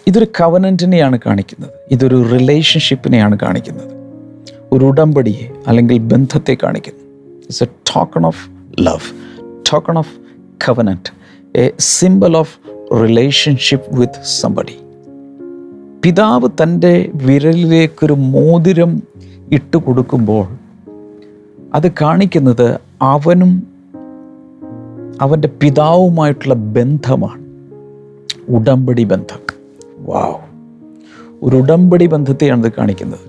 [0.06, 1.70] ഇതൊരു കവനന്റിനെയാണ് കാണിക്കുന്നത്.
[1.90, 3.92] ഇതൊരു റിലേഷൻഷിപ്പിനെയാണ് കാണിക്കുന്നത്.
[4.72, 7.04] ഒരു ഉടമ്പടിയെ അല്ലെങ്കിൽ ബന്ധത്തെ കാണിക്കുന്നു.
[7.38, 9.06] It's a token of love
[9.72, 10.29] token of
[10.64, 11.12] covenant
[11.58, 12.58] a symbol of
[12.94, 14.76] relationship with സമ്പടി
[16.04, 19.02] പിതാവ് തന്റെ വിരലിലേക്കൊരു മോതിരം
[19.52, 20.46] ഇട്ട് കൊടുക്കുമ്പോൾ
[21.74, 23.66] അത് കാണിക്കുന്നത് അവനും
[25.20, 27.42] അവന്റെ പിതാവുമായിട്ടുള്ള ബന്ധമാണ്.
[28.48, 29.40] ഉടമ്പടി ബന്ധം.
[29.98, 30.38] വാവ്
[31.42, 33.20] ഒരു ഉടമ്പടി ബന്ധത്തെയാണ് ഇത് കാണിക്കുന്നത്.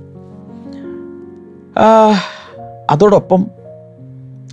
[2.89, 3.45] അതോടൊപ്പം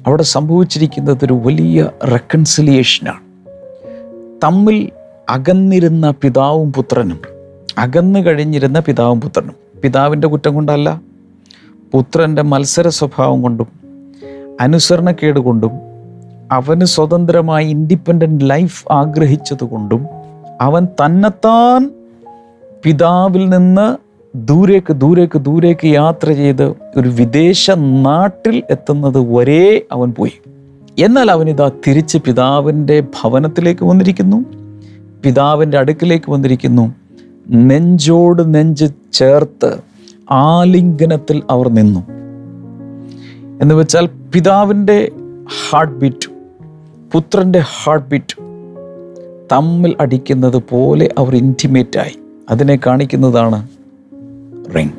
[0.06, 3.20] അവിടെ സംഭവിച്ചിരിക്കുന്നത് ഒരു വലിയ റെക്കൺസിലിയേഷനാണ്
[4.44, 4.90] തമ്മിൽ
[5.28, 7.20] അകന്നിരുന്ന പിതാവും പുത്രനും
[7.78, 9.80] അകന്നു കഴിഞ്ഞിരുന്ന പിതാവും പുത്രനും.
[9.82, 11.00] പിതാവിന്റെ കുറ്റം കൊണ്ടല്ല
[11.92, 13.66] പുത്രന്റെ മത്സര സ്വഭാവം കൊണ്ടും
[14.60, 15.70] അനുസരണക്കേട് കൊണ്ടും
[16.52, 20.06] അവന് സ്വതന്ത്രമായി ഇൻഡിപെൻഡന്റ് ലൈഫ് ആഗ്രഹിച്ചതുകൊണ്ടും
[20.60, 21.90] അവൻ തന്നെത്താൻ
[22.84, 26.62] പിതാവിൽ നിന്ന് ദൂരേക്ക് ദൂരേക്ക് ദൂരേക്ക് യാത്ര ചെയ്ത്
[26.96, 30.32] ഒരു വിദേശ നാട്ടിൽ എത്തുന്നത് വരെ അവൻ പോയി.
[30.98, 34.44] എന്നാൽ അവനിതാ തിരിച്ച് പിതാവിന്റെ ഭവനത്തിലേക്ക് വന്നിരിക്കുന്നു.
[35.24, 36.94] പിതാവിന്റെ അടുക്കിലേക്ക് വന്നിരിക്കുന്നു.
[37.50, 39.76] നെഞ്ചോട് നെഞ്ച് ചേർത്ത്
[40.30, 42.00] ആലിംഗനത്തിൽ അവർ നിന്നു.
[43.62, 45.10] എന്ന് വെച്ചാൽ പിതാവിന്റെ
[45.70, 46.30] ഹാർട്ട് ബീറ്റ്
[47.12, 48.42] പുത്രന്റെ ഹാർട്ട് ബീറ്റ്
[49.52, 52.18] തമ്മിൽ അടിക്കുന്നത് പോലെ അവർ ഇന്റിമേറ്റായി
[52.50, 53.77] അതിനെ കാണിക്കുന്നതാണ്
[54.76, 54.90] റിങ്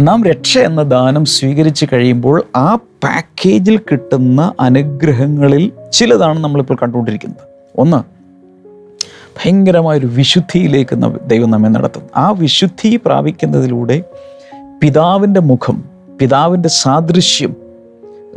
[0.00, 7.48] നാം രക്ഷ എന്ന ദാനം സ്വീകരിച്ചു കഴിയുമ്പോൾ ആ പാക്കേജിൽ കിട്ടുന്ന അനുഗ്രഹങ്ങളിൽ ചിലതാണ് നമ്മളിപ്പോൾ കണ്ടുകൊണ്ടിരിക്കുന്നത്.
[7.76, 7.96] ഒന്ന്
[9.38, 12.02] ഭയങ്കരമായൊരു വിശുദ്ധിയിലേക്ക് ദൈവം നമ്മെ നടത്തും.
[12.16, 14.04] ആ വിശുദ്ധി പ്രാപിക്കുന്നതിലൂടെ
[14.82, 15.84] പിതാവിന്റെ മുഖം
[16.20, 17.56] പിതാവിന്റെ സാദൃശ്യം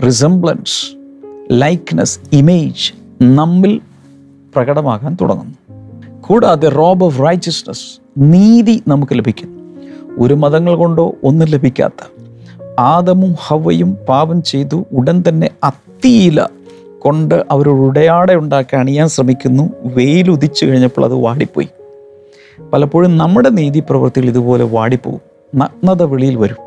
[0.06, 0.98] റിസംബ്ലൻസ്
[1.52, 2.94] ലൈക്ക്നെസ് ഇമേജ്
[3.24, 3.82] നമ്മിൽ
[4.56, 5.56] പ്രകടമാകാൻ തുടങ്ങുന്നു.
[6.22, 9.61] കൂടാതെ റോബ് ഓഫ് റൈച്ചസ്നസ് നീതി നമുക്ക് ലഭിക്കും
[10.20, 12.12] ഒരു മതങ്ങൾ കൊണ്ടോ ഒന്നും ലഭിക്കാത്ത.
[12.80, 16.46] ആദമും ഹവയും പാപം ചെയ്തു ഉടൻ തന്നെ അത്തിയില
[17.00, 19.70] കൊണ്ട് അവരൊരു ഉടയാട ഉണ്ടാക്കി അണിയാൻ ശ്രമിക്കുന്നു.
[19.84, 21.68] വെയിൽ ഉദിച്ചു കഴിഞ്ഞപ്പോൾ അത് വാടിപ്പോയി.
[22.74, 25.22] പലപ്പോഴും നമ്മുടെ നീതി പ്രവൃത്തികൾ ഇതുപോലെ വാടിപ്പോവും
[25.56, 26.58] നഗ്നത വെളിയിൽ വരും.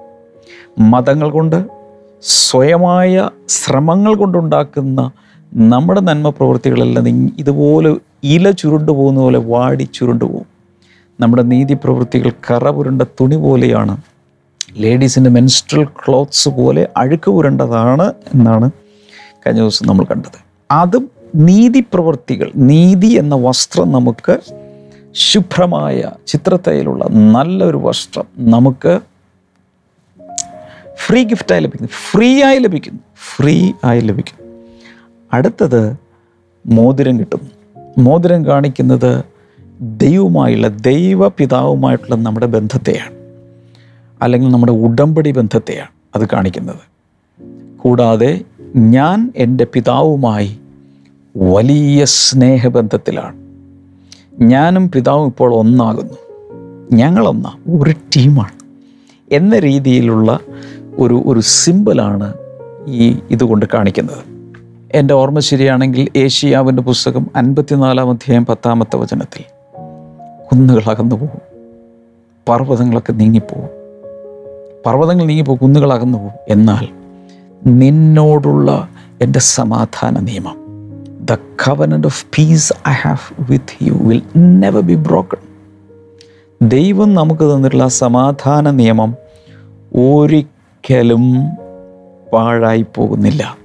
[0.78, 1.64] മതങ്ങൾ കൊണ്ട്
[2.22, 5.10] സ്വയമായ ശ്രമങ്ങൾ കൊണ്ടുണ്ടാക്കുന്ന
[5.54, 10.53] നമ്മുടെ നന്മ പ്രവൃത്തികളെല്ലാം ഇതുപോലെ ഇല ചുരുണ്ടു പോകുന്ന പോലെ വാടി ചുരുണ്ടു പോകും
[11.20, 13.96] നമ്മുടെ നീതി പ്രവൃത്തികൾ കറ പുരണ്ട തുണി പോലെയാണ്.
[14.76, 18.70] ലേഡീസിന്റെ മെൻസ്ട്രൽ ക്ലോത്ത്സ് പോലെ അഴുക്ക് പുരണ്ടതാണ് എന്നാണ്
[19.46, 20.44] കഴിഞ്ഞ ദിവസം നമ്മൾ കണ്ടത്.
[20.70, 24.40] അതും നീതി പ്രവൃത്തികൾ നീതി എന്ന വസ്ത്രം നമുക്ക്
[25.12, 29.00] ശുഭ്രമായ ചിത്രത്തയിലുള്ള നല്ലൊരു വസ്ത്രം നമുക്ക്
[31.06, 31.88] ഫ്രീ ഗിഫ്റ്റായി ലഭിക്കുന്നു.
[32.10, 33.00] ഫ്രീ ആയി ലഭിക്കുന്നു.
[33.36, 34.52] ഫ്രീ ആയി ലഭിക്കുന്നു.
[35.32, 35.96] അടുത്തത്
[36.66, 37.50] മോതിരം കിട്ടും
[37.98, 39.33] മോതിരം കാണിക്കുന്നത്
[39.80, 43.14] ദൈവവുമായുള്ള ദൈവപിതാവുമായിട്ടുള്ള നമ്മുടെ ബന്ധത്തെയാണ്.
[44.22, 46.76] അല്ലെങ്കിൽ നമ്മുടെ ഉടമ്പടി ബന്ധത്തെയാണ് അത് കാണിക്കുന്നത്.
[47.78, 48.40] കൂടാതെ
[48.76, 50.58] ഞാൻ എന്റെ പിതാവുമായി
[51.36, 53.36] വലിയ സ്നേഹബന്ധത്തിലാണ്.
[54.40, 56.14] ഞാനും പിതാവും ഇപ്പോൾ ഒന്നാകുന്നു.
[56.92, 58.52] ഞങ്ങളൊന്നാ ഒരു ടീമാണ്.
[59.32, 60.40] എന്ന രീതിയിലുള്ള
[60.98, 62.34] ഒരു ഒരു സിമ്പിളാണ്
[62.86, 64.34] ഈ ഇതുകൊണ്ട് കാണിക്കുന്നത്.
[64.92, 69.53] എന്റെ ഓർമ്മ ശരിയാണെങ്കിൽ ഏഷ്യാവിന്റെ പുസ്തകം അൻപത്തിനാലാം അധ്യായം പത്താമത്തെ വചനത്തിൽ
[70.52, 71.40] കുന്നുകൾ അകന്നു പോകും.
[72.48, 73.68] പർവതങ്ങളൊക്കെ നീങ്ങിപ്പോകും.
[74.86, 76.32] പർവതങ്ങൾ നീങ്ങിപ്പോകും കുന്നുകൾ അകന്നു പോകും.
[76.48, 76.88] എന്നാൽ
[77.66, 78.88] നിന്നോടുള്ള
[79.20, 80.56] എന്റെ സമാധാന നിയമം
[81.20, 85.54] the covenant of peace I have with you will never be broken
[86.68, 89.14] ദൈവം നമുക്ക് തന്നിട്ടുള്ള സമാധാന നിയമം
[89.94, 91.34] ഒരിക്കലും
[92.32, 93.56] പാഴായി പോകുന്നില്ല.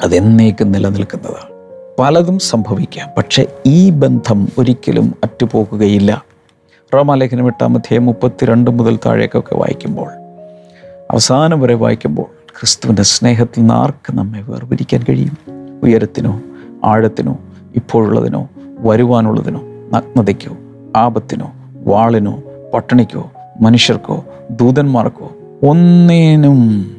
[0.00, 1.55] അതെന്നേക്കും നിലനിൽക്കുന്നതാണ്.
[1.98, 3.08] പലതും സംഭവിക്കാം.
[3.18, 6.24] പക്ഷെ ഈ ബന്ധം ഒരിക്കലും അറ്റുപോകുകയില്ല.
[6.94, 10.08] റോമാലേഖനം എട്ടാം അധ്യായം മുപ്പത്തിരണ്ട് മുതൽ താഴേക്കൊക്കെ വായിക്കുമ്പോൾ
[11.10, 12.22] അവസാനം വരെ വായിക്കുമ്പോൾ
[12.60, 15.38] ക്രിസ്തുവിന്റെ സ്നേഹത്തിൽ നിന്ന് ആർക്ക് നമ്മെ വേർപിരിക്കാൻ കഴിയും?
[15.82, 16.42] ഉയരത്തിനോ
[16.84, 17.38] ആഴത്തിനോ
[17.76, 19.60] ഇപ്പോഴുള്ളതിനോ വരുവാനുള്ളതിനോ
[19.92, 20.56] നഗ്നതയ്ക്കോ
[20.96, 21.52] ആപത്തിനോ
[21.86, 22.42] വാളിനോ
[22.74, 23.30] പട്ടണിക്കോ
[23.60, 25.32] മനുഷ്യർക്കോ ദൂതന്മാർക്കോ
[25.62, 26.90] ഒന്നേനും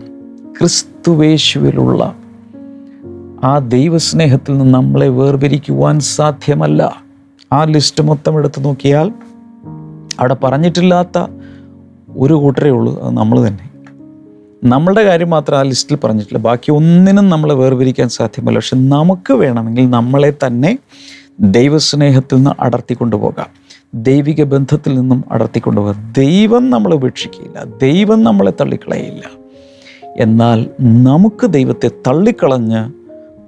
[0.60, 2.16] ക്രിസ്തുവേശുവിലുള്ള
[3.44, 7.04] ആ ദൈവസ്നേഹത്തിൽ നിന്ന് നമ്മളെ വേർപിരിക്കുവാൻ സാധ്യമല്ല.
[7.54, 9.12] ആ ലിസ്റ്റ് മൊത്തം എടുത്തു നോക്കിയാൽ
[10.20, 11.28] അവിടെ പറഞ്ഞിട്ടില്ലാത്ത
[12.18, 13.70] ഒരു കൂട്ടരേ ഉള്ളൂ അത് നമ്മൾ തന്നെ.
[14.64, 16.38] നമ്മളുടെ കാര്യം മാത്രം ആ ലിസ്റ്റിൽ പറഞ്ഞിട്ടില്ല.
[16.38, 18.58] ബാക്കി ഒന്നിനും നമ്മളെ വേർപിരിക്കാൻ സാധ്യമല്ല.
[18.58, 20.78] പക്ഷെ നമുക്ക് വേണമെങ്കിൽ നമ്മളെ തന്നെ
[21.40, 23.48] ദൈവസ്നേഹത്തിൽ നിന്ന് അടർത്തിക്കൊണ്ടുപോകാം
[23.94, 27.64] ദൈവിക ബന്ധത്തിൽ നിന്നും അടർത്തിക്കൊണ്ടുപോകാം ദൈവം നമ്മളെ ഉപേക്ഷിക്കുകയില്ല.
[27.64, 29.22] ദൈവം നമ്മളെ തള്ളിക്കളയില്ല
[30.18, 32.97] എന്നാൽ നമുക്ക് ദൈവത്തെ തള്ളിക്കളഞ്ഞ്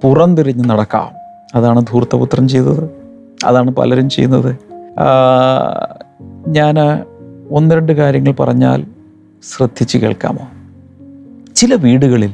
[0.02, 1.10] പുറംതിരിഞ്ഞ് നടക്കാം.
[1.54, 2.90] അതാണ് ധൂർത്തപുത്രൻ ചെയ്തത്.
[3.44, 4.56] അതാണ് പലരും ചെയ്യുന്നത്.
[6.48, 6.74] ഞാൻ
[7.50, 8.84] ഒന്ന് രണ്ട് കാര്യങ്ങൾ പറഞ്ഞാൽ
[9.42, 10.48] ശ്രദ്ധിച്ച് കേൾക്കാമോ?
[11.54, 12.32] ചില വീടുകളിൽ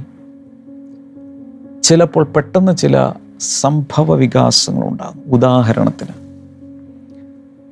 [1.82, 5.34] ചിലപ്പോൾ പെട്ടെന്ന് ചില സംഭവ വികാസങ്ങളുണ്ടാകും.
[5.34, 6.14] ഉദാഹരണത്തിന്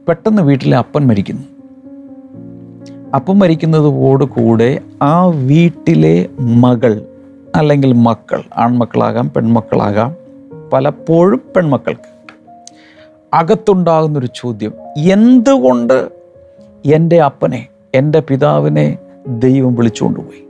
[0.09, 1.43] പെട്ടെന്ന് വീട്ടിലെ അപ്പൻ മരിക്കുന്നു.
[3.15, 7.07] അപ്പം മരിക്കുന്നതോടുകൂടെ ആ വീട്ടിലെ മകൾ
[7.55, 10.17] അല്ലെങ്കിൽ മക്കൾ ആൺമക്കളാകാം പെൺമക്കളാകാം
[10.73, 12.11] പലപ്പോഴും പെൺമക്കൾക്ക്
[13.35, 16.09] അകത്തുണ്ടാകുന്നൊരു ചോദ്യം എന്തുകൊണ്ട്
[16.87, 20.41] എന്റെ അപ്പനെ എന്റെ പിതാവിനെ ദൈവം വിളിച്ചുകൊണ്ടുപോയി?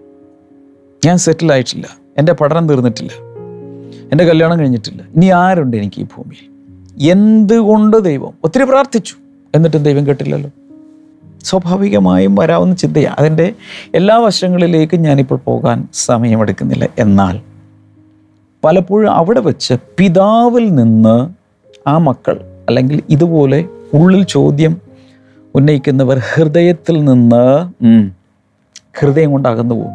[1.05, 1.87] ഞാൻ സെറ്റിലായിട്ടില്ല
[2.19, 3.11] എന്റെ പഠനം തീർന്നിട്ടില്ല
[4.13, 6.51] എന്റെ കല്യാണം കഴിഞ്ഞിട്ടില്ല ഇനി ആരുണ്ട് എനിക്ക് ഈ ഭൂമിയിൽ?
[7.11, 9.15] എന്തുകൊണ്ട് ദൈവം ഒത്തിരി പ്രാർത്ഥിച്ചു
[9.55, 10.51] എന്നിട്ടും ദൈവം കേട്ടില്ലല്ലോ?
[11.45, 13.53] സ്വാഭാവികമായും വരാവുന്ന ചിന്തയാണ് അതിന്റെ
[13.95, 16.85] എല്ലാ വശങ്ങളിലേക്കും ഞാനിപ്പോൾ പോകാൻ സമയമെടുക്കുന്നില്ല.
[16.99, 17.41] എന്നാൽ
[18.65, 21.17] പലപ്പോഴും അവിടെ വെച്ച് പിതാവിൽ നിന്ന്
[21.89, 24.81] ആ മക്കൾ അല്ലെങ്കിൽ ഇതുപോലെ ഉള്ളിൽ ചോദ്യം
[25.55, 27.45] ഉന്നയിക്കുന്നവർ ഹൃദയത്തിൽ നിന്ന്
[29.01, 29.95] ഹൃദയം കൊണ്ടാകുന്നു പോകും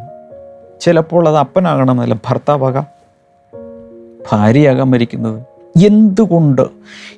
[0.82, 2.86] ചിലപ്പോൾ അത് അപ്പനാകണമെന്നല്ല ഭർത്താവാകാം
[4.32, 6.62] ഭാര്യയാകാൻ മരിക്കുന്നത് എന്തുകൊണ്ട്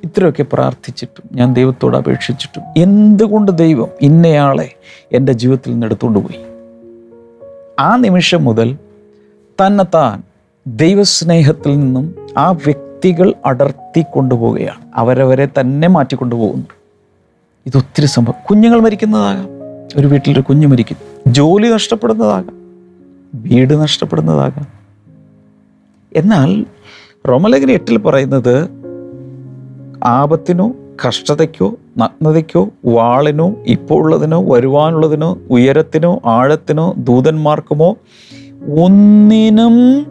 [0.04, 4.76] ഇത്രയൊക്കെ പ്രാർത്ഥിച്ചിട്ടും ഞാൻ ദൈവത്തോട് അപേക്ഷിച്ചിട്ടും എന്തുകൊണ്ട് ദൈവം ഇന്നയാളെ
[5.12, 6.46] എന്റെ ജീവിതത്തിൽ നിന്ന് എടുത്തുകൊണ്ട് പോയി
[7.80, 8.78] ആ നിമിഷം മുതൽ
[9.66, 10.24] തന്നെത്താൻ
[10.68, 14.82] ദൈവസ്നേഹത്തിൽ നിന്നും ആ വ്യക്തികൾ അടർത്തി കൊണ്ടുപോവുകയാണ്.
[14.96, 16.66] അവരവരെ തന്നെ മാറ്റിക്കൊണ്ടുപോകുന്നു.
[17.66, 18.36] ഇതൊത്തിരി സംഭവം.
[18.50, 19.48] കുഞ്ഞുങ്ങൾ മരിക്കുന്നതാകാം.
[20.00, 21.34] ഒരു വീട്ടിലൊരു കുഞ്ഞു മരിക്കുന്നു.
[21.34, 22.62] ജോലി നഷ്ടപ്പെടുന്നതാകാം.
[23.34, 24.68] വീട് നഷ്ടപ്പെടുന്നതാകാം.
[26.16, 26.66] എന്നാൽ
[27.28, 28.70] റോമലേഖന എട്ടിൽ പറയുന്നത്
[30.04, 30.74] ആപത്തിനോ
[31.08, 37.96] കഷ്ടതയ്ക്കോ നഗ്നതയ്ക്കോ വാളിനോ ഇപ്പോൾ ഉള്ളതിനോ വരുവാനുള്ളതിനോ ഉയരത്തിനോ ആഴത്തിനോ ദൂതന്മാർക്കുമോ
[38.84, 40.04] ഒന്നിനും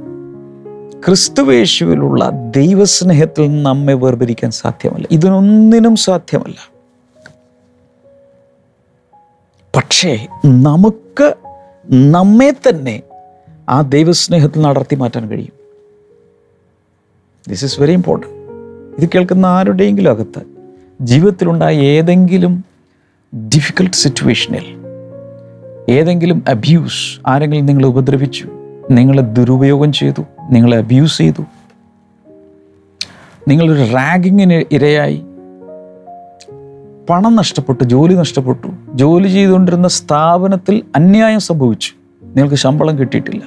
[1.07, 5.09] ക്രിസ്തുവേശുവിലുള്ള ദൈവസ്നേഹത്തിൽ നമ്മെ വേർപിരിക്കാൻ സാധ്യമല്ല.
[5.11, 6.73] ഇതിനൊന്നിനും സാധ്യമല്ല.
[9.77, 11.35] പക്ഷേ നമുക്ക്
[11.91, 13.03] നമ്മെ തന്നെ
[13.69, 15.61] ആ ദൈവസ്നേഹത്തിൽ നടത്തി മാറ്റാൻ കഴിയും.
[17.49, 18.37] ദിസ് ഇസ് വെരി ഇമ്പോർട്ടന്റ്
[18.99, 20.41] ഇത് കേൾക്കുന്ന ആരുടെയെങ്കിലും അകത്ത്
[21.01, 22.65] ജീവിതത്തിലുണ്ടായ ഏതെങ്കിലും
[23.49, 24.67] ഡിഫിക്കൽട്ട് സിറ്റുവേഷനിൽ
[25.91, 28.49] ഏതെങ്കിലും അബ്യൂസ് ആരെങ്കിലും നിങ്ങളെ ഉപദ്രവിച്ചു
[28.91, 31.43] നിങ്ങളെ ദുരുപയോഗം ചെയ്തു നിങ്ങളെ അബ്യൂസ് ചെയ്തു
[33.49, 35.25] നിങ്ങളൊരു റാഗിങ്ങിന് ഇരയായി
[37.11, 43.43] പണം നഷ്ടപ്പെട്ടു ജോലി നഷ്ടപ്പെട്ടു ജോലി ചെയ്തുകൊണ്ടിരുന്ന സ്ഥാപനത്തിൽ അന്യായം സംഭവിച്ചു നിങ്ങൾക്ക് ശമ്പളം കിട്ടിയിട്ടില്ല.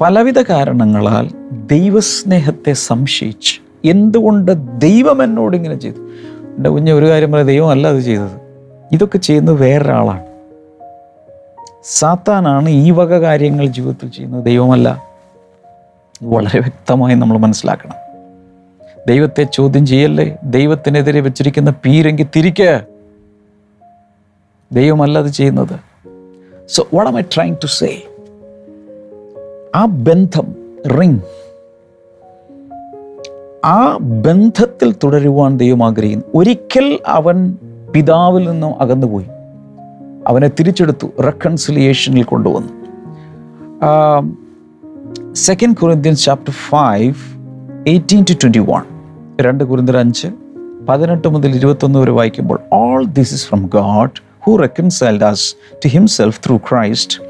[0.00, 1.30] പലവിധ കാരണങ്ങളാൽ
[1.66, 5.96] ദൈവസ്നേഹത്തെ സംശയിച്ച് എന്തുകൊണ്ട് ദൈവം എന്നോട് ഇങ്ങനെ ചെയ്തു?
[5.96, 8.40] എന്റെ കുഞ്ഞ് ഒരു കാര്യം പറയാം ദൈവം അല്ല അത് ചെയ്തത്.
[8.92, 10.26] ഇതൊക്കെ ചെയ്യുന്നത് വേറൊരാളാണ്.
[11.84, 14.44] സാത്താനാണ് ഈ വക കാര്യങ്ങൾ ജീവിതത്തിൽ ചെയ്യുന്നത്.
[14.44, 15.02] ദൈവമല്ല.
[16.22, 17.94] വളരെ വ്യക്തമായി നമ്മൾ മനസ്സിലാക്കണം.
[19.08, 20.36] ദൈവത്തെ ചോദ്യം ചെയ്യല്ലേ?
[20.44, 22.80] ദൈവത്തിനെതിരെ വെച്ചിരിക്കുന്ന പീരെങ്കിൽ തിരിക്ക്.
[24.72, 25.80] ദൈവമല്ല അത് ചെയ്യുന്നത്.
[26.68, 28.02] So what am I trying to say
[29.76, 30.54] ആ ബന്ധം
[31.00, 31.18] റിങ്
[33.64, 36.24] ആ ബന്ധത്തിൽ തുടരുവാൻ ദൈവം ആഗ്രഹിക്കുന്നു.
[36.34, 37.54] ഒരിക്കൽ അവൻ
[37.94, 39.26] പിതാവിൽ നിന്നും അകന്നുപോയി.
[40.26, 42.80] അവനെ തിരിച്ചെടുത്തു റെക്കൺസിലിയേഷനിൽ കൊണ്ടുവന്നു.
[45.34, 47.14] Second Corinthians chapter five
[47.86, 48.82] eighteen to twenty one
[49.40, 50.28] രണ്ട് കുറിന്തർ അഞ്ച്
[50.88, 54.10] പതിനെട്ട് മുതൽ ഇരുപത്തൊന്ന് വരെ വായിക്കുമ്പോൾ all this is from God
[54.46, 55.54] who reconciled us
[55.84, 57.29] to himself through Christ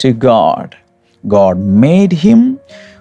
[0.00, 0.68] to God.
[1.24, 2.40] God made him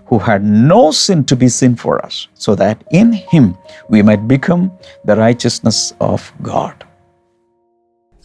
[0.08, 3.46] who had no sin to be sin for us, so that in him
[3.90, 4.64] we might become
[5.06, 6.76] the righteousness of God.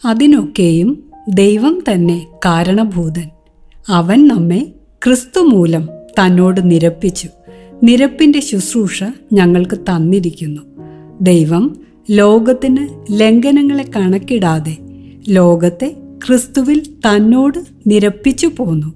[0.03, 0.89] അതിനൊക്കെയും
[1.33, 3.27] ദൈവം തന്നെ കാരണഭൂതൻ
[3.89, 4.61] അവൻ നമ്മെ
[5.01, 5.83] ക്രിസ്തു മൂലം
[6.19, 7.29] തന്നോട് നിരപ്പിച്ചു
[7.83, 10.63] നിരപ്പിന്റെ ശുശ്രൂഷ ഞങ്ങൾക്ക് തന്നിരിക്കുന്നു
[11.21, 11.63] ദൈവം
[12.09, 12.83] ലോകത്തിന്
[13.21, 14.75] ലംഘനങ്ങളെ കണക്കിടാതെ
[15.37, 15.89] ലോകത്തെ
[16.27, 18.93] ക്രിസ്തുവിൽ തന്നോട് നിരപ്പിച്ചു പോന്നു.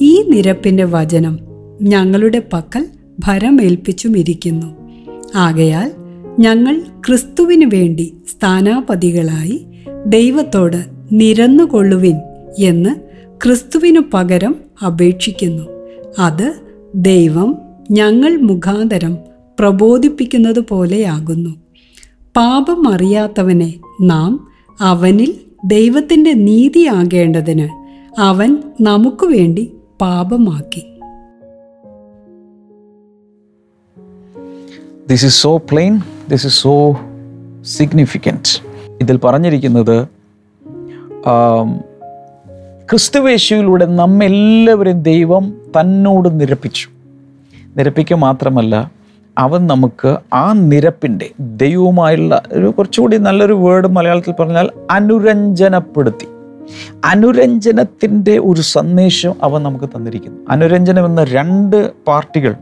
[0.00, 1.38] ഈ നിരപ്പിന്റെ വചനം
[1.82, 2.86] ഞങ്ങളുടെ പക്കൽ
[3.18, 4.66] ഭരമേൽപ്പിച്ചുമിരിക്കുന്നു.
[5.34, 5.92] ആകയാൽ
[6.38, 9.66] ഞങ്ങൾ ക്രിസ്തുവിനു വേണ്ടി സ്ഥാനാപതികളായി
[10.06, 12.16] ദൈവത്തോട് നിരന്നുകൊള്ളുവിൻ
[12.58, 12.90] എന്ന്
[13.44, 14.56] ക്രിസ്തുവിനു പകരം
[14.86, 15.62] അപേക്ഷിക്കുന്നു.
[16.18, 16.54] അത്
[16.94, 17.58] ദൈവം
[17.90, 19.18] ഞങ്ങൾ മുഖാന്തരം
[19.60, 21.50] പ്രബോധിപ്പിക്കുന്നത് പോലെയാകുന്നു
[22.36, 24.48] പാപം അറിയാത്തവനെ നാം
[24.80, 27.68] അവനിൽ ദൈവത്തിന്റെ നീതിയാകേണ്ടതിന്
[28.20, 30.82] അവൻ നമുക്ക് വേണ്ടി പാപമാക്കി.
[35.10, 36.74] This is so plain this is so
[37.62, 38.62] significant
[39.00, 40.08] ഇതിൽ പറഞ്ഞിരിക്കുന്നത്
[42.90, 45.44] ക്രിസ്തുവേശുവിലൂടെ നമ്മെല്ലാവരെയും ദൈവം
[45.80, 46.88] തന്നോട് നിരപ്പിച്ചു.
[47.76, 49.01] നിരപ്പിക്കുക മാത്രമല്ല
[49.38, 56.26] അവൻ നമുക്ക് ആ നിരപ്പിന്റെ ദൈവവുമായുള്ള ഒരു കുറച്ചുകൂടി നല്ലൊരു വേർഡ് മലയാളത്തിൽ പറഞ്ഞാൽ അനുരഞ്ജനപ്പെടുത്തി.
[57.04, 60.38] അനുരഞ്ജനത്തിന്റെ ഒരു സന്ദേശം അവൻ നമുക്ക് തന്നിരിക്കുന്നു.
[60.48, 62.54] അനുരഞ്ജനം എന്ന രണ്ട് പാർട്ടികൾ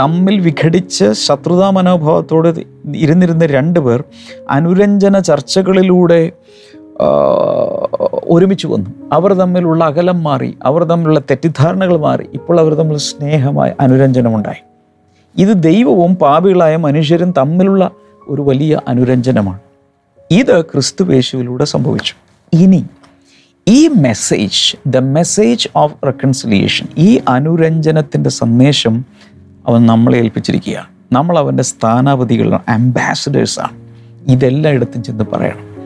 [0.00, 2.54] തമ്മിൽ വിഘടിച്ച് ശത്രുതാ മനോഭാവത്തോടെ
[2.96, 4.04] ഇരുന്നിരുന്ന രണ്ട് പേർ
[4.50, 6.32] അനുരഞ്ജന ചർച്ചകളിലൂടെ
[8.28, 8.90] ഒരുമിച്ച് വന്നു.
[9.12, 12.26] അവർ തമ്മിലുള്ള അകലം മാറി അവർ തമ്മിലുള്ള തെറ്റിദ്ധാരണകൾ മാറി.
[12.34, 14.65] ഇപ്പോൾ അവർ തമ്മിൽ സ്നേഹമായ അനുരഞ്ജനമുണ്ടായി.
[15.38, 17.90] ഇത് ദൈവവും പാപികളായ മനുഷ്യരും തമ്മിലുള്ള
[18.28, 19.60] ഒരു വലിയ അനുരഞ്ജനമാണ്.
[20.30, 22.14] ഇത് ക്രിസ്തു വേശുവിലൂടെ സംഭവിച്ചു.
[22.52, 22.86] ഇനി
[23.68, 29.04] ഈ message the message of reconciliation ഈ അനുരഞ്ജനത്തിന്റെ സന്ദേശം
[29.66, 30.86] അവൻ നമ്മളെ ഏൽപ്പിച്ചിരിക്കുകയാണ്.
[31.12, 33.70] നമ്മൾ അവന്റെ സ്ഥാനാപതികളാണ് അംബാസഡേഴ്സാണ്
[34.30, 35.76] ഇതെല്ലായിടത്തും ചെന്ന് പറയണം.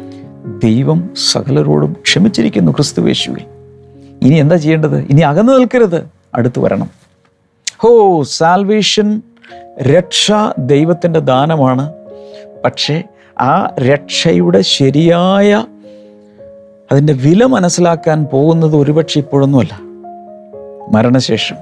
[0.64, 3.44] ദൈവം സകലരോടും ക്ഷമിച്ചിരിക്കുന്നു ക്രിസ്തു വേശുവിൽ
[4.22, 4.98] ഇനി എന്താ ചെയ്യേണ്ടത്?
[4.98, 6.08] ഇനി അകന്നു നിൽക്കരുത്.
[6.34, 6.90] അടുത്ത് വരണം.
[7.78, 9.22] ഹോ സാൽവേഷൻ
[9.82, 11.92] രക്ഷ ദൈവത്തിന്റെ ദാനമാണ്.
[12.64, 13.02] പക്ഷേ
[13.40, 15.64] ആ രക്ഷയുടെ ശരിയായ
[16.92, 19.80] അതിന്റെ വില മനസ്സിലാക്കാൻ പോകുന്നത് ഒരുപക്ഷെ ഇപ്പോഴൊന്നുമല്ല.
[20.90, 21.56] മരണശേഷം.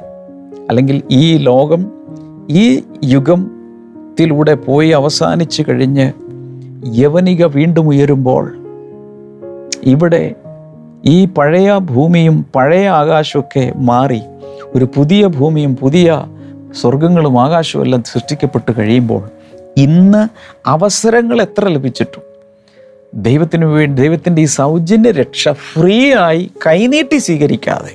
[0.71, 1.93] അല്ലെങ്കിൽ ഈ ലോകം
[2.51, 6.13] ഈ യുഗത്തിലൂടെ പോയി അവസാനിച്ച് കഴിഞ്ഞ്
[6.97, 8.55] യവനിക വീണ്ടും ഉയരുമ്പോൾ
[9.83, 10.35] ഇവിടെ
[11.05, 14.21] ഈ പഴയ ഭൂമിയും പഴയ ആകാശമൊക്കെ മാറി.
[14.75, 16.25] ഒരു പുതിയ ഭൂമിയും പുതിയ
[16.75, 19.23] സ്വർഗങ്ങളും ആകാശവും എല്ലാം സൃഷ്ടിക്കപ്പെട്ട് കഴിയുമ്പോൾ
[19.77, 20.29] ഇന്ന്
[20.69, 22.21] അവസരങ്ങൾ എത്ര ലഭിച്ചിട്ടു
[23.15, 27.93] ദൈവത്തിന് വേണ്ടി ദൈവത്തിന്റെ ഈ സൗജന്യ രക്ഷ ഫ്രീ ആയി കൈനീട്ടി സ്വീകരിക്കാതെ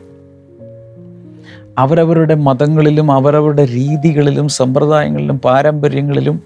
[1.78, 6.44] അവരവരുടെ മതങ്ങളിലും അവരവരുടെ രീതികളിലും സമ്പ്രദായങ്ങളിലും പാരമ്പര്യങ്ങളിലും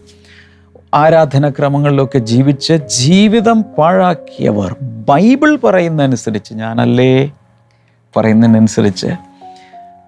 [0.93, 7.31] ആരാധനാക്രമങ്ങളിലൊക്കെ ജീവിച്ച് ജീവിതം പാഴാക്കിയവർ ബൈബിൾ പറയുന്നതനുസരിച്ച് ഞാനല്ലേ
[8.15, 9.07] പറയുന്നതിനനുസരിച്ച്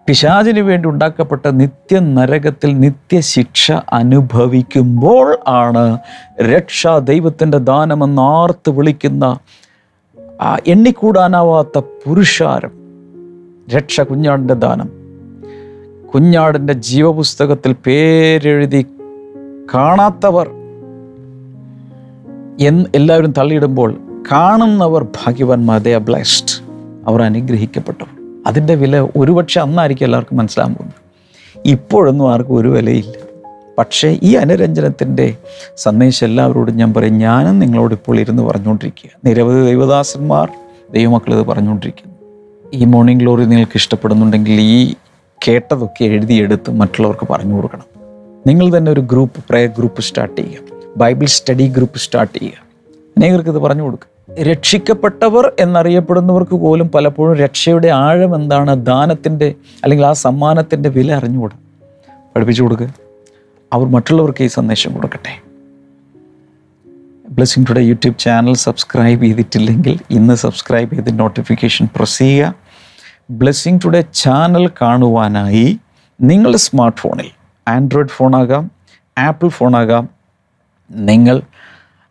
[0.10, 5.98] പിശാചിന് വേണ്ടി ഉണ്ടാക്കപ്പെട്ട നിത്യ നരകത്തിൽ നിത്യശിക്ഷ അനുഭവിക്കുമ്പോൾ ആണ്
[6.41, 9.39] രക്ഷ ദൈവത്തിന്റെ ദാനമെന്ന് ആർത്ത് വിളിക്കുന്ന
[10.41, 12.72] ആ എണ്ണിക്കൂടാനാവാത്ത പുരുഷാരം.
[13.76, 14.89] രക്ഷ കുഞ്ഞാടിന്റെ ദാനം.
[16.13, 18.86] കുഞ്ഞാടിന്റെ ജീവപുസ്തകത്തിൽ പേരെഴുതി
[19.74, 20.50] കാണാത്തവർ.
[22.60, 23.98] എന്ന് എല്ലാവരും തള്ളിയിടുമ്പോൾ
[24.32, 26.63] കാണുന്നവർ ഭാഗ്യവാന്മാർ ദേ ബ്ലെസ്ഡ്
[27.08, 28.19] അവർ അനുഗ്രഹിക്കപ്പെട്ടു
[28.50, 31.02] അതിന്റെ വില ഒരുപക്ഷെ അന്നായിരിക്കും എല്ലാവർക്കും മനസ്സിലാകാൻ പോകുന്നത്.
[31.66, 33.14] ഇപ്പോഴൊന്നും ആർക്കും ഒരു വിലയില്ല.
[33.78, 35.36] പക്ഷേ ഈ അനുരഞ്ജനത്തിന്റെ
[35.78, 40.50] സന്ദേശം എല്ലാവരോടും ഞാൻ പറയും ഞാനും നിങ്ങളോട് ഇപ്പോൾ ഇരുന്ന് പറഞ്ഞുകൊണ്ടിരിക്കുക നിരവധി ദൈവദാസന്മാർ
[40.94, 42.16] ദൈവമക്കൾ ഇത് പറഞ്ഞുകൊണ്ടിരിക്കുന്നു.
[42.74, 44.94] ഈ മോർണിംഗ് ഗ്ലോറി നിങ്ങൾക്ക് ഇഷ്ടപ്പെടുന്നുണ്ടെങ്കിൽ ഈ
[45.48, 47.84] കേട്ടതൊക്കെ എഴുതിയെടുത്ത് മറ്റുള്ളവർക്ക് പറഞ്ഞു കൊടുക്കണം.
[48.48, 50.82] നിങ്ങൾ തന്നെ ഒരു ഗ്രൂപ്പ് പ്രയർ ഗ്രൂപ്പ് സ്റ്റാർട്ട് ചെയ്യുക.
[50.98, 52.66] ബൈബിൾ സ്റ്റഡി ഗ്രൂപ്പ് സ്റ്റാർട്ട് ചെയ്യുക.
[53.18, 54.09] അനേകർക്ക് ഇത് പറഞ്ഞു കൊടുക്കുക.
[54.34, 58.86] രക്ഷിക്കപ്പെട്ടവർ എന്നറിയപ്പെടുന്നവർക്ക് പോലും പലപ്പോഴും രക്ഷയുടെ ആഴം എന്താണ്?
[58.86, 61.58] ദാനത്തിന്റെ അല്ലെങ്കിൽ ആ സമ്മാനത്തിന്റെ വില അറിഞ്ഞുകൂടാ?
[62.36, 62.94] പഠിപ്പിച്ചു കൊടുക്കുക
[63.74, 65.42] അവർ മറ്റുള്ളവർക്ക് ഈ സന്ദേശം കൊടുക്കട്ടെ.
[67.30, 72.54] Blessing today YouTube channel subscribe ചെയ്തിട്ടില്ലെങ്കിൽ ഇന്ന് സബ്സ്ക്രൈബ് ചെയ്ത് നോട്ടിഫിക്കേഷൻ പ്രസ് ചെയ്യുക.
[73.32, 75.80] ബ്ലെസ്സിങ് ടുഡേ ചാനൽ കാണുവാനായി
[76.22, 77.32] നിങ്ങളുടെ സ്മാർട്ട് ഫോണിൽ
[77.68, 78.72] ആൻഡ്രോയിഡ് ഫോണാകാം
[79.18, 80.10] ആപ്പിൾ ഫോണാകാം
[80.92, 81.42] നിങ്ങൾ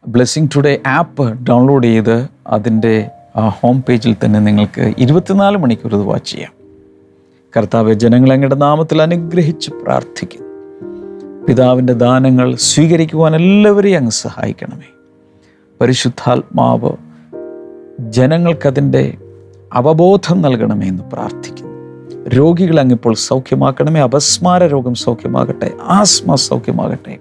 [0.08, 3.10] ബ്ലെസ്സിങ് ടുഡേ ആപ്പ് ഡൗൺലോഡ് ചെയ്ത് അതിന്റെ
[3.48, 6.52] ഹോം പേജിൽ തന്നെ നിങ്ങൾക്ക് ഇരുപത്തിനാല് മണിക്കൂർ ഇത് വാച്ച് ചെയ്യാം.
[7.56, 10.48] കർത്താവ് ജനങ്ങൾ അങ്ങയുടെ നാമത്തിൽ അനുഗ്രഹിച്ച് പ്രാർത്ഥിക്കുന്നു.
[11.46, 14.90] പിതാവിന്റെ ദാനങ്ങൾ സ്വീകരിക്കുവാൻ എല്ലാവരെയും അങ്ങ് സഹായിക്കണമേ.
[15.80, 16.92] പരിശുദ്ധാത്മാവ്
[18.00, 19.16] ജനങ്ങൾക്കതിന്റെ
[19.72, 21.78] അവബോധം നൽകണമേ എന്ന് പ്രാർത്ഥിക്കുന്നു.
[22.28, 24.00] രോഗികൾ അങ്ങിപ്പോൾ സൗഖ്യമാക്കണമേ.
[24.00, 25.70] അപസ്മാര രോഗം സൗഖ്യമാകട്ടെ.
[25.82, 27.18] ആസ്മ സൗഖ്യമാകട്ടെ.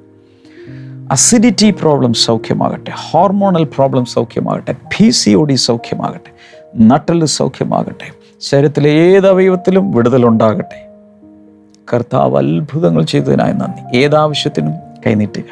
[1.12, 6.32] അസിഡിറ്റി പ്രോബ്ലം സൗഖ്യമാകട്ടെ ഹോർമോണൽ പ്രോബ്ലം സൗഖ്യമാകട്ടെ പി സി ഒ ഡി സൗഖ്യമാകട്ടെ
[6.80, 10.88] നട്ടൽ സൗഖ്യമാകട്ടെ ശരീരത്തിലെ ഏത് അവയവത്തിലും വിടുതലുണ്ടാകട്ടെ
[11.94, 13.98] കർത്താവ് അത്ഭുതങ്ങൾ ചെയ്തതിനായി നന്ദി.
[13.98, 14.74] ഏതാവശ്യത്തിനും
[15.08, 15.44] കൈനീട്ടുക.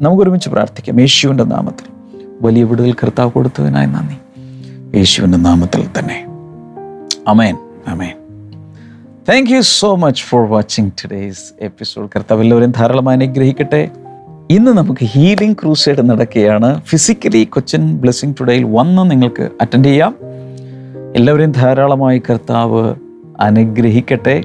[0.00, 1.00] നമുക്കൊരുമിച്ച് പ്രാർത്ഥിക്കാം.
[1.00, 1.84] യേശുവിന്റെ നാമത്തിൽ
[2.42, 4.16] വലിയ വിടുതൽ കർത്താവ് കൊടുത്തതിനായി നന്ദി.
[4.98, 6.26] യേശുവിന്റെ നാമത്തിൽ തന്നെ.
[7.28, 8.16] Amen amen
[9.28, 13.90] thank you so much for watching today's episode കർത്താവ് എല്ലാവരെയും ധാരാളമായി അനുഗ്രഹിക്കട്ടെ.
[14.50, 16.82] ഇന്ന് നമുക്ക് ഹീലിംഗ് ക്രൂസൈഡ് നടക്കുകയാണ്.
[16.82, 20.16] ഫിസിക്കലി കൊച്ചിൻ ബ്ലെസ്സിങ് ടുഡേയിൽ വന്ന് നിങ്ങൾക്ക് അറ്റൻഡ് ചെയ്യാം.
[21.16, 22.94] എല്ലാവരെയും ധാരാളമായി കർത്താവ്
[23.40, 24.44] അനുഗ്രഹിക്കട്ടെ.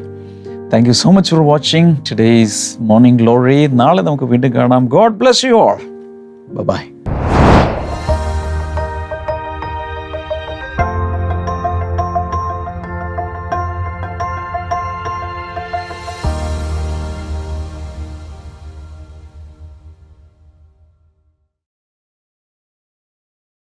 [0.73, 4.86] Thank you so much for watching today's morning glory നാളെ നമുക്ക് വീണ്ടും കാണാം.
[4.86, 5.77] God bless you all
[6.51, 6.96] bye